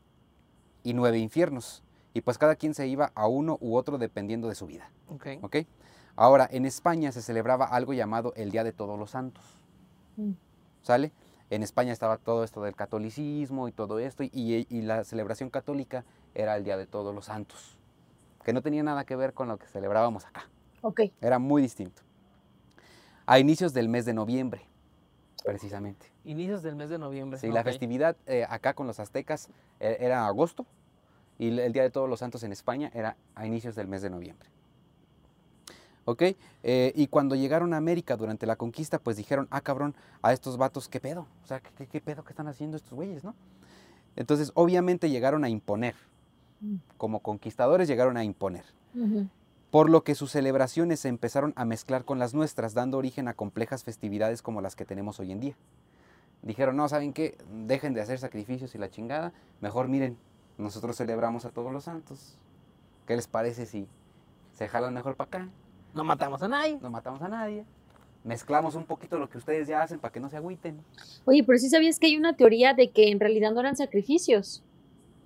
[0.82, 1.82] y 9 infiernos.
[2.14, 4.90] Y pues cada quien se iba a uno u otro dependiendo de su vida.
[5.08, 5.26] Ok.
[5.42, 5.56] ¿ok?
[6.16, 9.44] Ahora, en España se celebraba algo llamado el Día de Todos los Santos.
[10.16, 10.32] Mm.
[10.82, 11.12] ¿Sale?
[11.50, 15.48] En España estaba todo esto del catolicismo y todo esto, y, y- y la celebración
[15.48, 17.78] católica era el Día de Todos los Santos,
[18.44, 20.48] que no tenía nada que ver con lo que celebrábamos acá.
[20.82, 21.00] Ok.
[21.20, 22.02] Era muy distinto.
[23.26, 24.67] A inicios del mes de noviembre,
[25.44, 26.06] precisamente.
[26.24, 27.38] Inicios del mes de noviembre.
[27.38, 29.48] Sí, la festividad eh, acá con los aztecas
[29.80, 30.66] eh, era agosto
[31.38, 34.10] y el Día de Todos los Santos en España era a inicios del mes de
[34.10, 34.48] noviembre.
[36.04, 36.22] ¿Ok?
[36.62, 40.56] Eh, y cuando llegaron a América durante la conquista, pues dijeron, ah, cabrón, a estos
[40.56, 41.26] vatos, ¿qué pedo?
[41.44, 43.34] O sea, ¿qué, qué- qué pedo que están haciendo estos güeyes, no?
[44.16, 45.94] Entonces, obviamente llegaron a imponer.
[46.60, 46.76] Mm.
[46.96, 48.64] Como conquistadores llegaron a imponer.
[49.70, 53.34] Por lo que sus celebraciones se empezaron a mezclar con las nuestras, dando origen a
[53.34, 55.56] complejas festividades como las que tenemos hoy en día.
[56.40, 57.36] Dijeron, no, ¿saben qué?
[57.66, 59.32] Dejen de hacer sacrificios y la chingada.
[59.60, 60.16] Mejor miren,
[60.56, 62.38] nosotros celebramos a todos los santos.
[63.06, 63.86] ¿Qué les parece si
[64.54, 65.48] se jalan mejor para acá?
[65.94, 66.78] No matamos a nadie.
[66.80, 67.66] No matamos a nadie.
[68.24, 70.82] Mezclamos un poquito lo que ustedes ya hacen para que no se agüiten.
[71.26, 74.62] Oye, pero sí sabías que hay una teoría de que en realidad no eran sacrificios.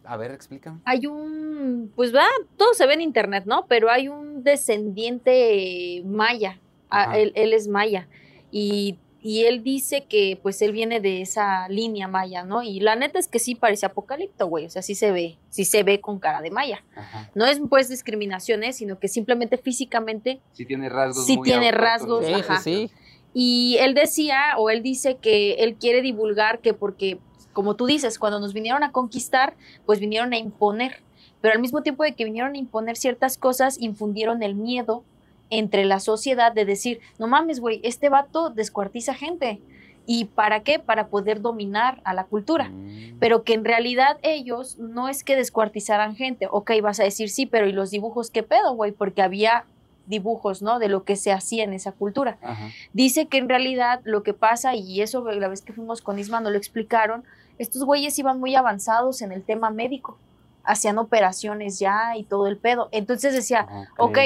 [0.04, 0.80] A ver, explícame.
[0.84, 2.24] Hay un, pues va,
[2.56, 3.66] todo se ve en internet, ¿no?
[3.68, 6.58] Pero hay un descendiente maya.
[6.90, 7.18] Ah, Ajá.
[7.18, 8.08] él, él es maya.
[8.50, 12.62] Y, y él dice que pues él viene de esa línea maya, ¿no?
[12.62, 14.66] Y la neta es que sí parece apocalipto, güey.
[14.66, 16.84] O sea, sí se ve, sí se ve con cara de maya.
[16.94, 17.30] Ajá.
[17.34, 18.72] No es pues discriminación, ¿eh?
[18.72, 21.24] sino que simplemente físicamente Sí tiene rasgos.
[21.26, 22.60] Sí muy tiene rasgos, Sí, la sí, ajá.
[22.60, 22.90] sí.
[23.34, 27.18] Y él decía, o él dice que él quiere divulgar que porque,
[27.52, 29.54] como tú dices, cuando nos vinieron a conquistar,
[29.86, 31.00] pues vinieron a imponer.
[31.40, 35.04] Pero al mismo tiempo de que vinieron a imponer ciertas cosas, infundieron el miedo
[35.50, 39.60] entre la sociedad de decir, no mames, güey, este vato descuartiza gente.
[40.06, 40.78] ¿Y para qué?
[40.78, 42.70] Para poder dominar a la cultura.
[42.70, 43.18] Mm.
[43.20, 46.48] Pero que en realidad ellos no es que descuartizaran gente.
[46.50, 48.92] Ok, vas a decir sí, pero ¿y los dibujos qué pedo, güey?
[48.92, 49.64] Porque había
[50.06, 50.78] dibujos, ¿no?
[50.78, 52.38] De lo que se hacía en esa cultura.
[52.42, 52.70] Ajá.
[52.92, 56.40] Dice que en realidad lo que pasa, y eso la vez que fuimos con Isma
[56.40, 57.24] no lo explicaron,
[57.58, 60.18] estos güeyes iban muy avanzados en el tema médico,
[60.64, 62.88] hacían operaciones ya y todo el pedo.
[62.92, 63.66] Entonces decía,
[63.98, 64.18] ok,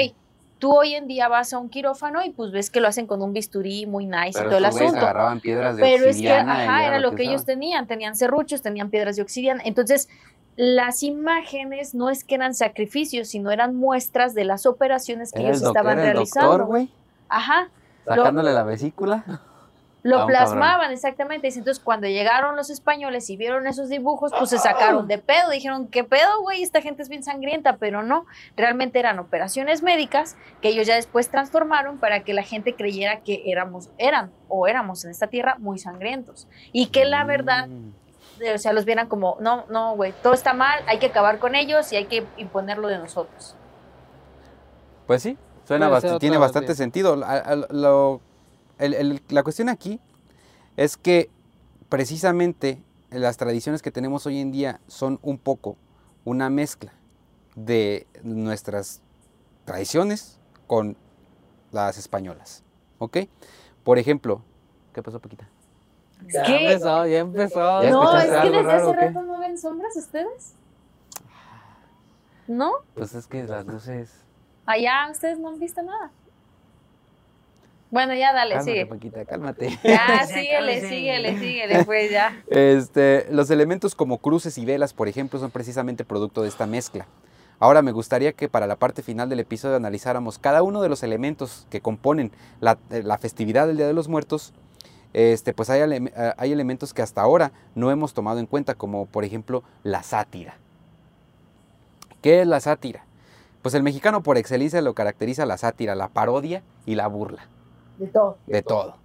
[0.59, 3.21] tú hoy en día vas a un quirófano y pues ves que lo hacen con
[3.21, 4.97] un bisturí muy nice Pero y todo el asunto.
[4.97, 8.89] agarraban piedras de Pero es que, ajá, era lo que ellos tenían, tenían serruchos, tenían
[8.89, 9.61] piedras de obsidiana.
[9.65, 10.09] Entonces,
[10.55, 15.61] las imágenes no es que eran sacrificios, sino eran muestras de las operaciones que ellos
[15.61, 16.57] el estaban era el realizando.
[16.57, 16.87] doctor,
[17.29, 17.69] Ajá,
[18.05, 19.41] sacándole la vesícula.
[20.07, 21.47] Lo plasmaban exactamente.
[21.47, 25.49] Dice, Entonces, cuando llegaron los españoles y vieron esos dibujos, pues se sacaron de pedo.
[25.49, 26.63] Dijeron, ¿qué pedo, güey?
[26.63, 28.25] Esta gente es bien sangrienta, pero no.
[28.55, 33.43] Realmente eran operaciones médicas que ellos ya después transformaron para que la gente creyera que
[33.45, 36.47] éramos, eran o éramos en esta tierra muy sangrientos.
[36.71, 37.91] Y que la verdad Mm.
[38.41, 41.39] eh, o sea, los vieran como, no, no, güey, todo está mal, hay que acabar
[41.39, 43.55] con ellos y hay que imponerlo de nosotros.
[45.07, 47.23] Pues sí, suena otra tiene bastante sentido.
[47.25, 48.21] A- a- lo-
[48.79, 49.99] el- el- la cuestión aquí
[50.75, 51.29] es que
[51.89, 55.77] precisamente las tradiciones que tenemos hoy en día son un poco
[56.25, 56.91] una mezcla
[57.55, 59.01] de nuestras
[59.65, 60.97] tradiciones con
[61.71, 62.63] las españolas.
[62.99, 63.17] ¿Ok?
[63.83, 64.41] Por ejemplo,
[64.93, 65.47] ¿qué pasó, Paquita?
[66.33, 67.83] Ya que- empezó, ya empezó.
[67.83, 69.05] ¿Ya no, es que desde raro, hace qué?
[69.07, 70.53] rato no ven sombras ustedes.
[72.47, 72.71] ¿No?
[72.95, 74.11] Pues es que las luces.
[74.65, 76.11] Allá ustedes no han visto nada.
[77.89, 78.85] Bueno, ya dale, Cálmate, sigue.
[78.85, 79.79] Paquita, cálmate.
[79.83, 82.43] Ya, Sí, síguele, síguele, síguele, pues ya.
[82.49, 87.07] Este, los elementos como cruces y velas, por ejemplo, son precisamente producto de esta mezcla.
[87.59, 91.01] Ahora me gustaría que para la parte final del episodio analizáramos cada uno de los
[91.01, 94.53] elementos que componen la, eh, la festividad del Día de los Muertos.
[95.13, 98.75] Este, pues hay, ele- eh, hay elementos que hasta ahora no hemos tomado en cuenta,
[98.75, 100.57] como por ejemplo la sátira.
[102.21, 103.05] ¿Qué es la sátira?
[103.61, 107.47] Pues el mexicano por excelencia lo caracteriza la sátira, la parodia y la burla
[107.97, 108.37] De todo.
[108.45, 108.95] de todo.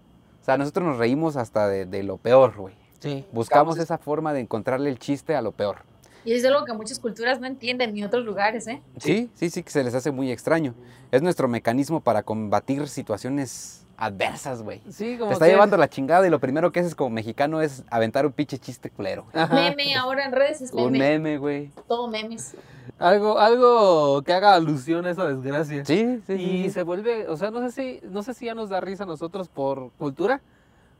[0.40, 2.74] O sea, nosotros nos reímos hasta de, de lo peor, güey.
[2.98, 3.24] Sí.
[3.32, 5.78] Buscamos esa forma de encontrarle el chiste a lo peor.
[6.24, 8.80] Y es algo que muchas culturas no entienden ni otros lugares, ¿eh?
[8.98, 10.74] Sí, sí, sí, que se les hace muy extraño.
[11.10, 14.80] Es nuestro mecanismo para combatir situaciones adversas, güey.
[14.90, 17.60] Sí, como Te está que- llevando la chingada y lo primero que haces como mexicano
[17.62, 19.24] es aventar un pinche chiste culero.
[19.52, 20.98] Meme, ahora en redes es Un meme.
[21.18, 21.70] meme, güey.
[21.86, 22.56] Todo memes.
[22.98, 25.84] Algo, algo que haga alusión a esa desgracia.
[25.84, 26.70] Sí, sí, Y sí.
[26.70, 29.06] se vuelve, o sea, no sé si, no sé si ya nos da risa a
[29.06, 30.40] nosotros por cultura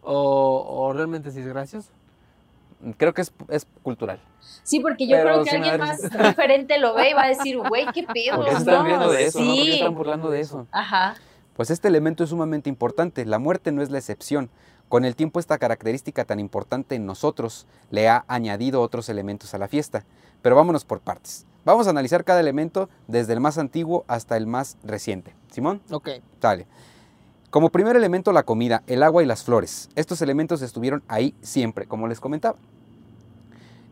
[0.03, 1.91] o, o realmente si es gracioso.
[2.99, 4.21] Creo que es, es cultural.
[4.65, 7.57] Sí, porque yo Pero creo que alguien más diferente lo ve y va a decir,
[7.59, 8.37] güey, qué pedo.
[8.37, 9.41] ¿Por qué se no, están riendo de eso?
[9.41, 9.47] no?
[9.47, 9.73] ¿Por qué Sí.
[9.75, 10.67] están burlando de eso?
[10.73, 11.15] Ajá.
[11.55, 13.25] Pues este elemento es sumamente importante.
[13.25, 14.51] La muerte no es la excepción.
[14.89, 19.59] Con el tiempo esta característica tan importante en nosotros le ha añadido otros elementos a
[19.59, 20.05] la fiesta.
[20.43, 21.47] Pero vámonos por partes.
[21.65, 25.35] Vamos a analizar cada elemento desde el más antiguo hasta el más reciente.
[25.51, 26.09] Simón, Ok.
[26.41, 26.67] dale.
[27.51, 29.91] Como primer elemento la comida, el agua y las flores.
[29.95, 32.57] Estos elementos estuvieron ahí siempre, como les comentaba.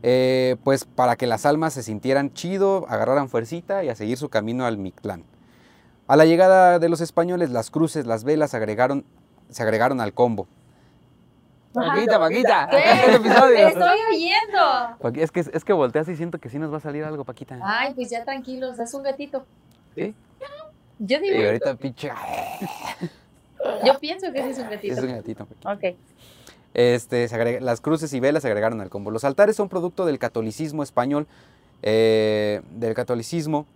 [0.02, 4.30] Eh, pues para que las almas se sintieran chido, agarraran fuercita y a seguir su
[4.30, 5.24] camino al Mictlán.
[6.10, 9.04] A la llegada de los españoles, las cruces, las velas agregaron,
[9.48, 10.48] se agregaron al combo.
[11.72, 12.68] Paquita, Paquita.
[12.68, 13.14] ¿Qué?
[13.14, 13.54] episodio.
[13.54, 15.20] Te estoy oyendo.
[15.22, 17.60] Es que, es que volteas y siento que sí nos va a salir algo, Paquita.
[17.62, 19.46] Ay, pues ya tranquilos, es un gatito.
[19.94, 20.12] ¿Sí?
[20.98, 22.10] Yo Y digo, ahorita pinche...
[23.86, 24.94] yo pienso que sí es un gatito.
[24.94, 25.46] Es un gatito.
[25.46, 25.72] Paquita.
[25.74, 25.96] Ok.
[26.74, 29.12] Este, se agrega- las cruces y velas se agregaron al combo.
[29.12, 31.28] Los altares son producto del catolicismo español,
[31.82, 33.66] eh, del catolicismo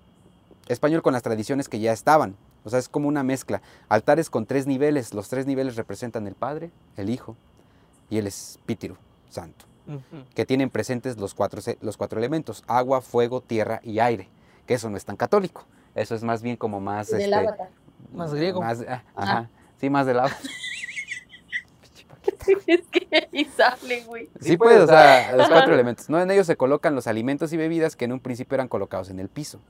[0.69, 2.37] español con las tradiciones que ya estaban.
[2.65, 3.61] O sea, es como una mezcla.
[3.89, 5.13] Altares con tres niveles.
[5.13, 7.37] Los tres niveles representan el Padre, el Hijo
[8.09, 8.97] y el Espíritu
[9.29, 9.67] Santo,
[10.35, 14.29] que tienen presentes los cuatro, se- los cuatro elementos, agua, fuego, tierra y aire.
[14.67, 15.67] Que eso no es tan católico.
[15.95, 17.11] Eso es más bien como más...
[17.11, 17.69] Del este, avatar.
[18.13, 18.61] Más griego.
[18.61, 19.51] Más, ah, ajá.
[19.79, 20.39] Sí, más del avatar.
[22.67, 24.29] es que ahí sale, güey.
[24.41, 26.09] Sí, pues, o sea, los cuatro elementos.
[26.09, 26.21] ¿no?
[26.21, 29.21] En ellos se colocan los alimentos y bebidas que en un principio eran colocados en
[29.21, 29.61] el piso.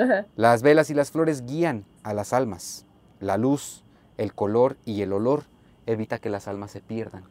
[0.00, 0.26] Ajá.
[0.36, 2.86] Las velas y las flores guían a las almas.
[3.20, 3.82] La luz,
[4.18, 5.44] el color y el olor
[5.86, 7.24] evita que las almas se pierdan.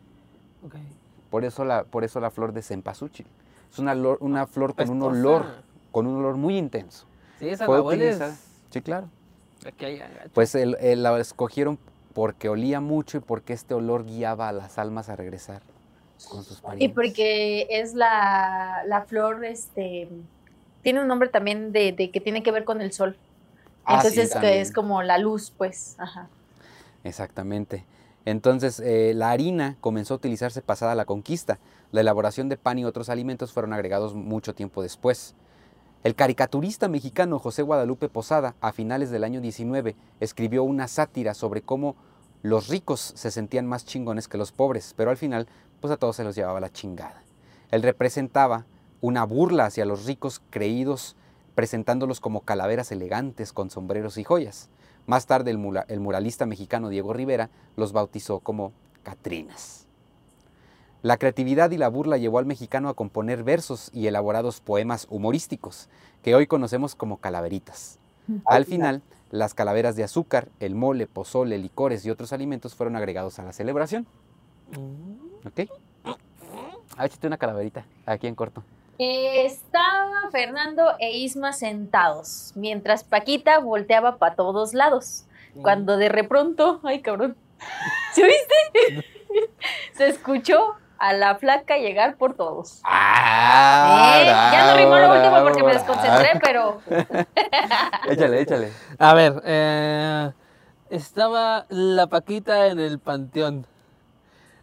[0.65, 0.76] Ok.
[1.30, 3.26] Por eso la, por eso la flor de cempasúchil.
[3.71, 5.19] Es una, olor- una flor con un Pestosa.
[5.19, 5.45] olor,
[5.91, 7.06] con un olor muy intenso.
[7.39, 8.15] Sí, esa Fue la hueles.
[8.15, 8.36] utilizada.
[8.69, 9.08] Sí, claro.
[9.65, 10.30] Agacho.
[10.34, 11.80] Pues el- el- la escogieron
[12.13, 15.62] porque olía mucho y porque este olor guiaba a las almas a regresar
[16.30, 16.95] con sus Y parientes.
[16.95, 20.08] porque es la, la flor, este,
[20.83, 23.17] tiene un nombre también de, de que tiene que ver con el sol.
[23.86, 25.95] Ah, sí, Entonces que es como la luz, pues.
[25.97, 26.27] Ajá.
[27.03, 27.86] Exactamente.
[28.25, 31.59] Entonces, eh, la harina comenzó a utilizarse pasada la conquista.
[31.91, 35.36] La elaboración de pan y otros alimentos fueron agregados mucho tiempo después.
[36.03, 41.61] El caricaturista mexicano José Guadalupe Posada, a finales del año 19, escribió una sátira sobre
[41.61, 41.95] cómo
[42.41, 45.47] los ricos se sentían más chingones que los pobres, pero al final,
[45.79, 47.23] pues a todos se los llevaba la chingada.
[47.71, 48.65] Él representaba
[49.04, 51.18] una burla hacia los ricos creídos,
[51.56, 54.70] presentándolos como calaveras elegantes con sombreros y joyas.
[55.08, 58.72] Más tarde el, mula- el muralista mexicano Diego Rivera los bautizó como
[59.04, 59.88] Catrinas.
[61.01, 65.89] La creatividad y la burla llevó al mexicano a componer versos y elaborados poemas humorísticos,
[66.22, 67.99] que hoy conocemos como calaveritas.
[68.45, 69.01] Al final,
[69.32, 73.51] las calaveras de azúcar, el mole, pozole, licores y otros alimentos fueron agregados a la
[73.51, 74.08] celebración.
[74.72, 75.47] Mm.
[75.47, 75.70] ¿Ok?
[76.95, 78.64] A ver, una calaverita aquí en corto.
[78.99, 85.25] Estaban Fernando e Isma sentados, mientras Paquita volteaba para todos lados.
[85.61, 87.35] Cuando de repronto, ay cabrón,
[88.13, 89.05] ¿se viste?
[89.93, 92.81] Se escuchó a la flaca llegar por todos.
[92.83, 94.15] ¡Ah!
[94.19, 97.25] Eh, ya no rimó lo último porque me bravo, desconcentré, pero bravo.
[98.09, 98.71] Échale, échale.
[98.99, 100.31] A ver, eh,
[100.89, 103.65] estaba la Paquita en el panteón.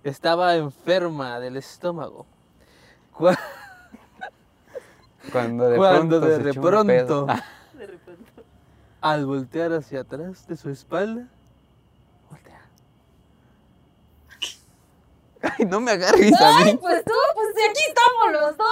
[0.02, 2.26] Estaba enferma del estómago.
[3.12, 3.28] Cu-
[5.32, 7.26] Cuando de Cuando pronto de se echó un pedo.
[7.26, 7.42] pronto,
[9.00, 11.26] al voltear hacia atrás de su espalda,
[12.30, 12.60] voltea.
[15.42, 16.78] Ay, no me agarres a ay, mí.
[16.80, 18.66] pues tú, pues si aquí estamos los dos.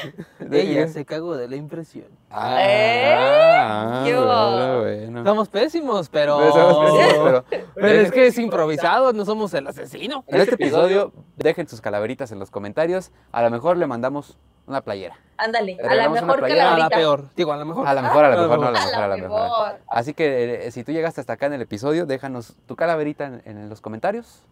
[0.50, 2.06] Ella se cagó de la impresión.
[2.30, 3.14] Ah, ¿Eh?
[3.16, 5.24] ah, ¿Qué bueno, bueno.
[5.24, 6.38] Somos pésimos, pero...
[6.38, 7.44] Pero somos pésimos, pero-
[7.74, 10.24] Pero es que es improvisado, no somos el asesino.
[10.26, 13.10] En este episodio, dejen sus calaveritas en los comentarios.
[13.32, 14.36] A lo mejor le mandamos
[14.66, 15.16] una playera.
[15.38, 16.74] Ándale, Le a la mejor playera.
[16.74, 17.24] A la peor.
[17.36, 17.86] Digo, a la mejor.
[17.86, 19.16] A lo mejor, a lo Ah, mejor, no, a lo A mejor, la a lo
[19.16, 19.42] mejor.
[19.42, 19.78] mejor.
[19.88, 23.42] Así que eh, si tú llegaste hasta acá en el episodio, déjanos tu calaverita en,
[23.46, 24.42] en los comentarios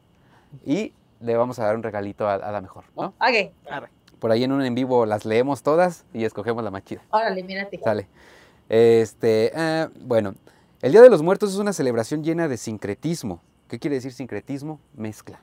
[0.64, 3.06] y le vamos a dar un regalito a, a la mejor, ¿no?
[3.18, 3.88] Ok, Arre.
[4.18, 7.02] Por ahí en un en vivo las leemos todas y escogemos la más chida.
[7.10, 7.78] órale, mírate.
[7.82, 8.08] Sale.
[8.68, 10.34] Este, ah, bueno,
[10.82, 13.40] el Día de los Muertos es una celebración llena de sincretismo.
[13.68, 14.80] ¿Qué quiere decir sincretismo?
[14.94, 15.40] Mezcla.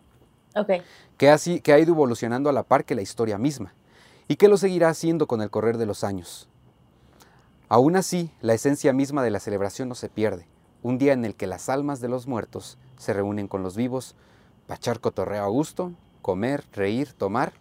[0.56, 0.70] Ok,
[1.18, 3.74] que, así, que ha ido evolucionando a la par que la historia misma,
[4.28, 6.48] y que lo seguirá haciendo con el correr de los años.
[7.70, 10.46] Aún así, la esencia misma de la celebración no se pierde,
[10.84, 14.16] un día en el que las almas de los muertos se reúnen con los vivos,
[14.68, 17.54] para echar cotorreo a gusto, comer, reír, tomar,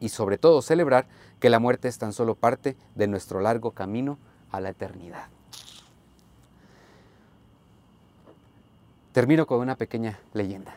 [0.00, 1.06] y sobre todo celebrar
[1.40, 4.18] que la muerte es tan solo parte de nuestro largo camino
[4.50, 5.26] a la eternidad.
[9.12, 10.74] Termino con una pequeña leyenda.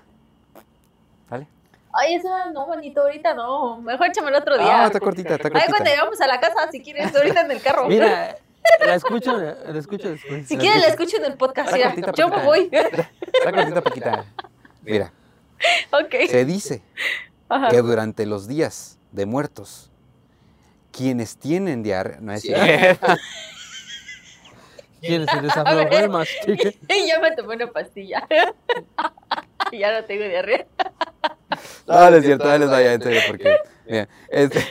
[1.30, 1.48] ¿Vale?
[1.94, 3.82] Ay, esa no, bonito, ahorita no.
[3.82, 4.86] Mejor échame el otro Ah, día.
[4.86, 5.72] está cortita, está Ay, cortita.
[5.72, 7.88] cuando llegamos a la casa, si quieres, ahorita en el carro.
[7.88, 8.38] Mira,
[8.86, 10.48] la escucho, la escucho después.
[10.48, 11.74] Si quieres, la escucho en el podcast.
[11.74, 11.88] Mira.
[11.90, 12.70] cortita, Yo me voy.
[12.72, 14.26] Está cortita, Paquita.
[14.84, 15.12] Mira,
[15.92, 16.30] ok.
[16.30, 16.84] se dice
[17.50, 17.70] Ajá.
[17.70, 19.90] que durante los días de muertos,
[20.92, 23.08] quienes tienen diarrea, no es cierto.
[25.02, 26.78] ¿Quién se mastique?
[27.08, 28.28] ya me tomé una pastilla.
[29.72, 30.66] ya no tengo diarrea.
[31.88, 34.64] No, no es cierto, no les vaya en serio, porque mira, este,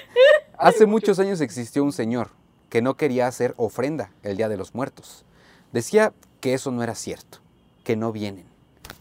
[0.59, 2.31] hace muchos años existió un señor
[2.69, 5.25] que no quería hacer ofrenda el Día de los Muertos.
[5.73, 7.39] Decía que eso no era cierto,
[7.85, 8.47] que no vienen,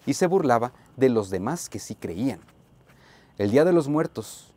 [0.06, 2.40] y se burlaba de los demás que sí creían.
[3.38, 4.54] El Día de los Muertos,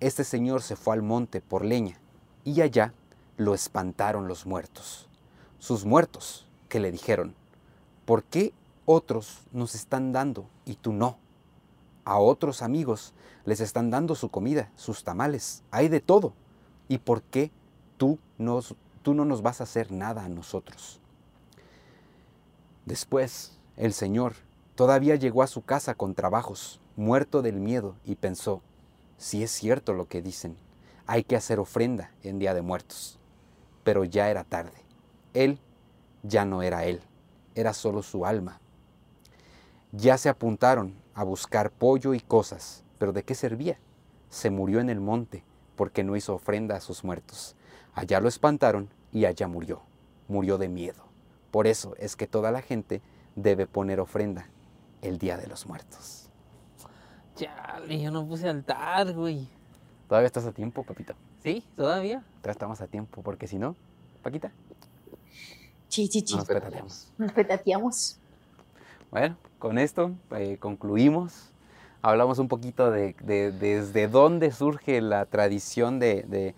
[0.00, 1.98] este señor se fue al monte por leña,
[2.44, 2.94] y allá
[3.36, 5.08] lo espantaron los muertos.
[5.58, 7.34] Sus muertos, que le dijeron,
[8.06, 8.52] ¿por qué
[8.86, 11.18] otros nos están dando y tú no?
[12.04, 13.12] A otros amigos
[13.44, 16.32] les están dando su comida, sus tamales, hay de todo.
[16.88, 17.50] ¿Y por qué
[17.96, 21.00] tú, no nos vas a hacer nada a nosotros?
[22.86, 24.34] Después, el Señor
[24.74, 28.62] todavía llegó a su casa con trabajos, muerto del miedo, y pensó,
[29.20, 30.56] si es cierto lo que dicen,
[31.06, 33.18] hay que hacer ofrenda en Día de Muertos.
[33.84, 34.82] Pero ya era tarde.
[35.34, 35.58] Él
[36.22, 37.02] ya no era él,
[37.54, 38.62] era solo su alma.
[39.92, 43.78] Ya se apuntaron a buscar pollo y cosas, pero ¿de qué servía?
[44.30, 45.44] Se murió en el monte
[45.76, 47.56] porque no hizo ofrenda a sus muertos.
[47.92, 49.82] Allá lo espantaron y allá murió.
[50.28, 51.04] Murió de miedo.
[51.50, 53.02] Por eso es que toda la gente
[53.36, 54.48] debe poner ofrenda
[55.02, 56.29] el Día de los Muertos.
[57.44, 59.48] Chale, yo no puse altar, güey.
[60.08, 61.14] Todavía estás a tiempo, papito.
[61.42, 61.64] ¿Sí?
[61.74, 62.18] ¿Todavía?
[62.42, 63.76] Todavía estamos a tiempo, porque si no,
[64.22, 64.52] Paquita,
[65.88, 66.32] Sí, sí, sí.
[66.34, 67.12] no nos petateamos.
[67.16, 68.18] Nos petateamos.
[69.10, 71.50] Bueno, con esto eh, concluimos.
[72.02, 76.54] Hablamos un poquito de, de- desde dónde surge la tradición de, de-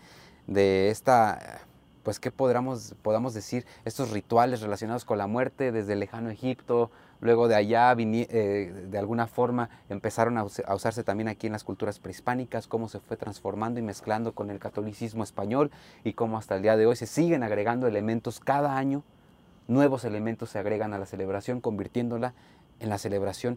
[0.48, 1.60] de esta,
[2.02, 3.64] pues, ¿qué podamos, podamos decir?
[3.84, 6.90] Estos rituales relacionados con la muerte desde el lejano Egipto.
[7.22, 11.52] Luego de allá, eh, de alguna forma, empezaron a, us- a usarse también aquí en
[11.52, 15.70] las culturas prehispánicas, cómo se fue transformando y mezclando con el catolicismo español
[16.02, 18.40] y cómo hasta el día de hoy se siguen agregando elementos.
[18.40, 19.04] Cada año
[19.68, 22.34] nuevos elementos se agregan a la celebración, convirtiéndola
[22.80, 23.56] en la celebración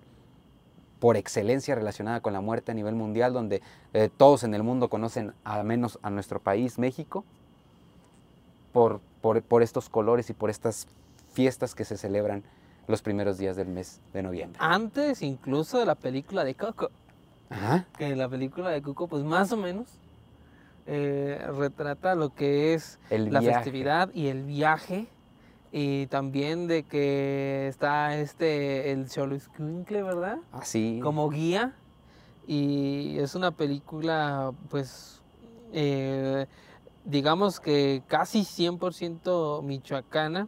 [1.00, 3.64] por excelencia relacionada con la muerte a nivel mundial, donde
[3.94, 7.26] eh, todos en el mundo conocen al menos a nuestro país, México,
[8.74, 10.88] por, por estos colores y por estas
[11.34, 12.44] fiestas que se celebran
[12.88, 14.58] los primeros días del mes de noviembre.
[14.62, 16.90] Antes incluso de la película de Coco.
[17.50, 17.86] Ajá.
[17.98, 19.88] Que la película de Coco, pues más o menos,
[20.88, 23.56] eh, retrata lo que es El la viaje.
[23.56, 25.08] festividad y el viaje.
[25.72, 30.38] Y también de que está este, el Xoloitzcuintle, ¿verdad?
[30.54, 31.00] Así.
[31.04, 31.74] como guía
[32.48, 35.20] y es una película pues
[35.74, 36.46] eh,
[37.04, 40.48] digamos que casi 100% michoacana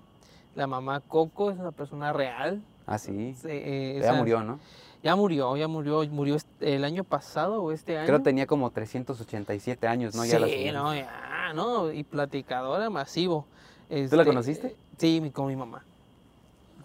[0.58, 3.34] la mamá Coco es una persona real Así.
[3.36, 4.60] Se- eh, Ya esa- murió, ¿no?
[5.04, 9.88] ya murió ya murió murió el año pasado o este año Creo tenía como 387
[9.88, 10.26] años, ¿no?
[10.26, 10.80] Ya la sí señora.
[10.82, 13.46] no ya no y platicadora masivo
[13.90, 14.76] ¿Tú la Este, conociste?
[14.98, 15.84] sí con mi mamá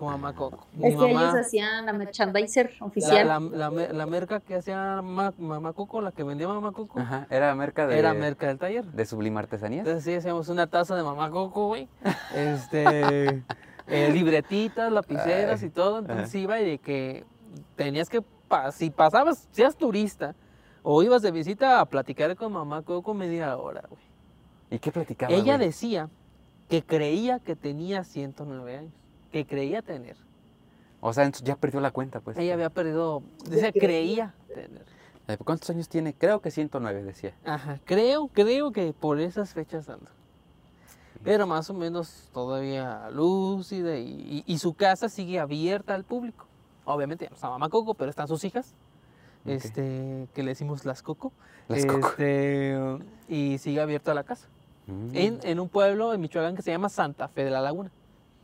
[0.03, 0.32] con mamá.
[0.34, 3.28] Coco mi Es que ellos hacían la merchandiser la, oficial.
[3.28, 6.98] la, la mer- la merca que hacía mamá, mamá Coco la que vendía mamá Coco
[6.98, 7.26] Ajá.
[7.30, 8.84] Era merca de, Era merca del taller.
[8.84, 9.86] de Sublime Artesanías.
[9.86, 11.88] Entonces sí, hacíamos una taza de mamá coco, güey.
[12.34, 13.42] Este,
[13.86, 15.98] eh, libretitas, lapiceras Ay, y todo.
[16.00, 16.38] Entonces ajá.
[16.38, 17.24] iba y de que
[17.76, 20.34] tenías que, pa- si pasabas, seas turista
[20.82, 24.03] o ibas de visita a platicar con mamá coco media hora, güey.
[24.70, 25.32] ¿Y qué platicaba?
[25.32, 25.66] Ella güey?
[25.68, 26.09] decía
[26.68, 28.92] que creía que tenía 109 años,
[29.33, 30.16] que creía tener.
[31.01, 32.39] O sea, entonces ya perdió la cuenta, pues.
[32.39, 34.85] Ella había perdido, decía, creía tener.
[35.28, 36.14] Eh, ¿Cuántos años tiene?
[36.14, 37.35] Creo que 109, decía.
[37.45, 40.11] Ajá, creo, creo que por esas fechas anda.
[41.24, 46.47] Pero más o menos todavía lúcida y, y- y su casa sigue abierta al público.
[46.85, 48.74] Obviamente ya no está mamá Coco, pero están sus hijas,
[49.45, 51.33] este, que le decimos las Coco.
[51.68, 52.09] Las Coco.
[52.09, 52.76] Este,
[53.28, 54.49] y sigue abierta la casa.
[54.89, 55.09] Mm.
[55.16, 57.91] En, en un pueblo en Michoacán que se llama Santa Fe de la Laguna.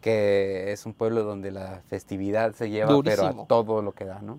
[0.01, 4.21] Que es un pueblo donde la festividad se lleva, pero a todo lo que da,
[4.21, 4.39] ¿no?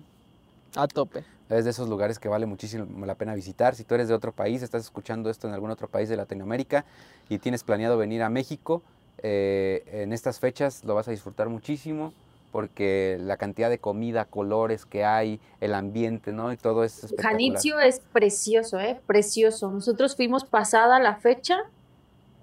[0.76, 1.24] A tope.
[1.48, 3.74] Es de esos lugares que vale muchísimo la pena visitar.
[3.74, 6.84] Si tú eres de otro país, estás escuchando esto en algún otro país de Latinoamérica
[7.28, 8.82] y tienes planeado venir a México,
[9.22, 12.12] eh, en estas fechas lo vas a disfrutar muchísimo
[12.52, 16.52] porque la cantidad de comida, colores que hay, el ambiente, ¿no?
[16.52, 17.32] Y todo es espectacular.
[17.32, 19.00] Janitzio es precioso, ¿eh?
[19.06, 19.70] Precioso.
[19.70, 21.58] Nosotros fuimos pasada la fecha.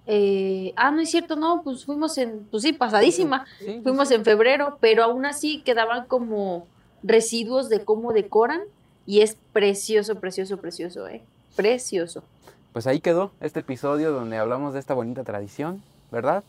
[0.08, 3.45] Eh, ah, no es cierto, no, pues fuimos en, pues sí, pasadísima.
[3.60, 4.16] Sí, Fuimos sí.
[4.16, 6.66] en febrero, pero aún así quedaban como
[7.03, 8.62] residuos de cómo decoran
[9.05, 11.24] y es precioso, precioso, precioso, ¿eh?
[11.55, 12.24] Precioso.
[12.72, 16.43] Pues ahí quedó este episodio donde hablamos de esta bonita tradición, ¿verdad?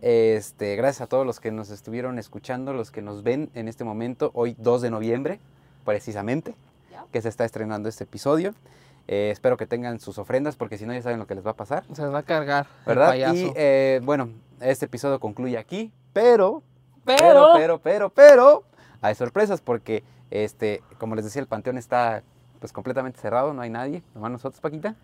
[0.00, 3.84] Este, gracias a todos los que nos estuvieron escuchando, los que nos ven en este
[3.84, 5.40] momento, hoy 2 de noviembre,
[5.84, 6.54] precisamente,
[7.12, 8.54] que se está estrenando este episodio.
[9.06, 11.50] Eh, espero que tengan sus ofrendas porque si no ya saben lo que les va
[11.50, 12.66] a pasar, Se va a cargar.
[12.80, 13.08] el ¿verdad?
[13.08, 13.34] payaso.
[13.34, 14.30] Y eh, bueno,
[14.60, 16.62] este episodio concluye aquí, pero,
[17.04, 18.64] pero, pero, pero, pero, pero,
[19.02, 22.22] hay sorpresas porque, este, como les decía, el panteón está
[22.60, 24.94] pues completamente cerrado, no hay nadie, nomás nosotros, Paquita.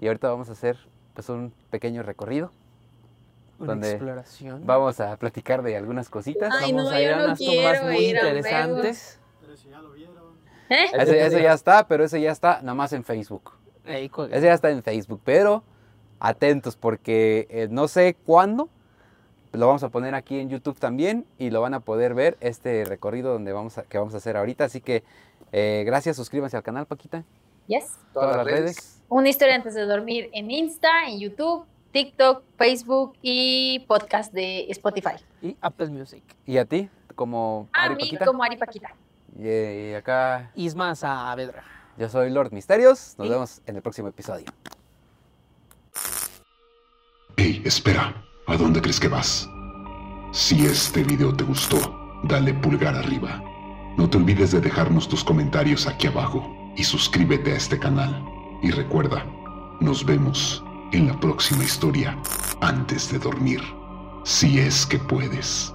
[0.00, 0.78] Y ahorita vamos a hacer
[1.12, 2.50] pues un pequeño recorrido.
[3.58, 4.62] una donde exploración.
[4.64, 6.50] Vamos a platicar de algunas cositas.
[6.58, 9.20] Ay, Vamos no, a ir yo a no unas muy ir a interesantes.
[10.72, 10.86] ¿Eh?
[10.94, 13.52] Ese, ese ya está, pero ese ya está nada más en Facebook.
[13.84, 15.62] Ey, Ese ya está en Facebook, pero
[16.18, 18.68] atentos porque eh, no sé cuándo.
[19.52, 22.86] Lo vamos a poner aquí en YouTube también y lo van a poder ver este
[22.86, 24.64] recorrido donde vamos a, que vamos a hacer ahorita.
[24.64, 25.04] Así que
[25.52, 27.22] eh, gracias, suscríbanse al canal, Paquita.
[27.66, 27.98] Yes.
[28.14, 29.02] Todas, las redes.
[29.10, 35.16] Una historia antes de dormir en Insta, en YouTube, TikTok, Facebook y podcast de Spotify.
[35.42, 36.22] Y Apple Music.
[36.46, 38.24] Y a ti, como A Ari mí Paquita.
[38.24, 38.94] como Ari Paquita.
[39.38, 41.64] Y, eh, y acá Isma Saavedra.
[41.96, 43.14] yo soy Lord Misterios.
[43.18, 44.46] Nos Y- vemos en el próximo episodio.
[47.36, 48.14] Hey, espera,
[48.46, 49.48] ¿a dónde crees que vas?
[50.32, 51.78] Si este video te gustó,
[52.24, 53.42] dale pulgar arriba.
[53.96, 58.24] No te olvides de dejarnos tus comentarios aquí abajo y suscríbete a este canal.
[58.62, 59.24] Y recuerda,
[59.80, 62.16] nos vemos en la próxima historia
[62.60, 63.60] antes de dormir,
[64.24, 65.74] si es que puedes.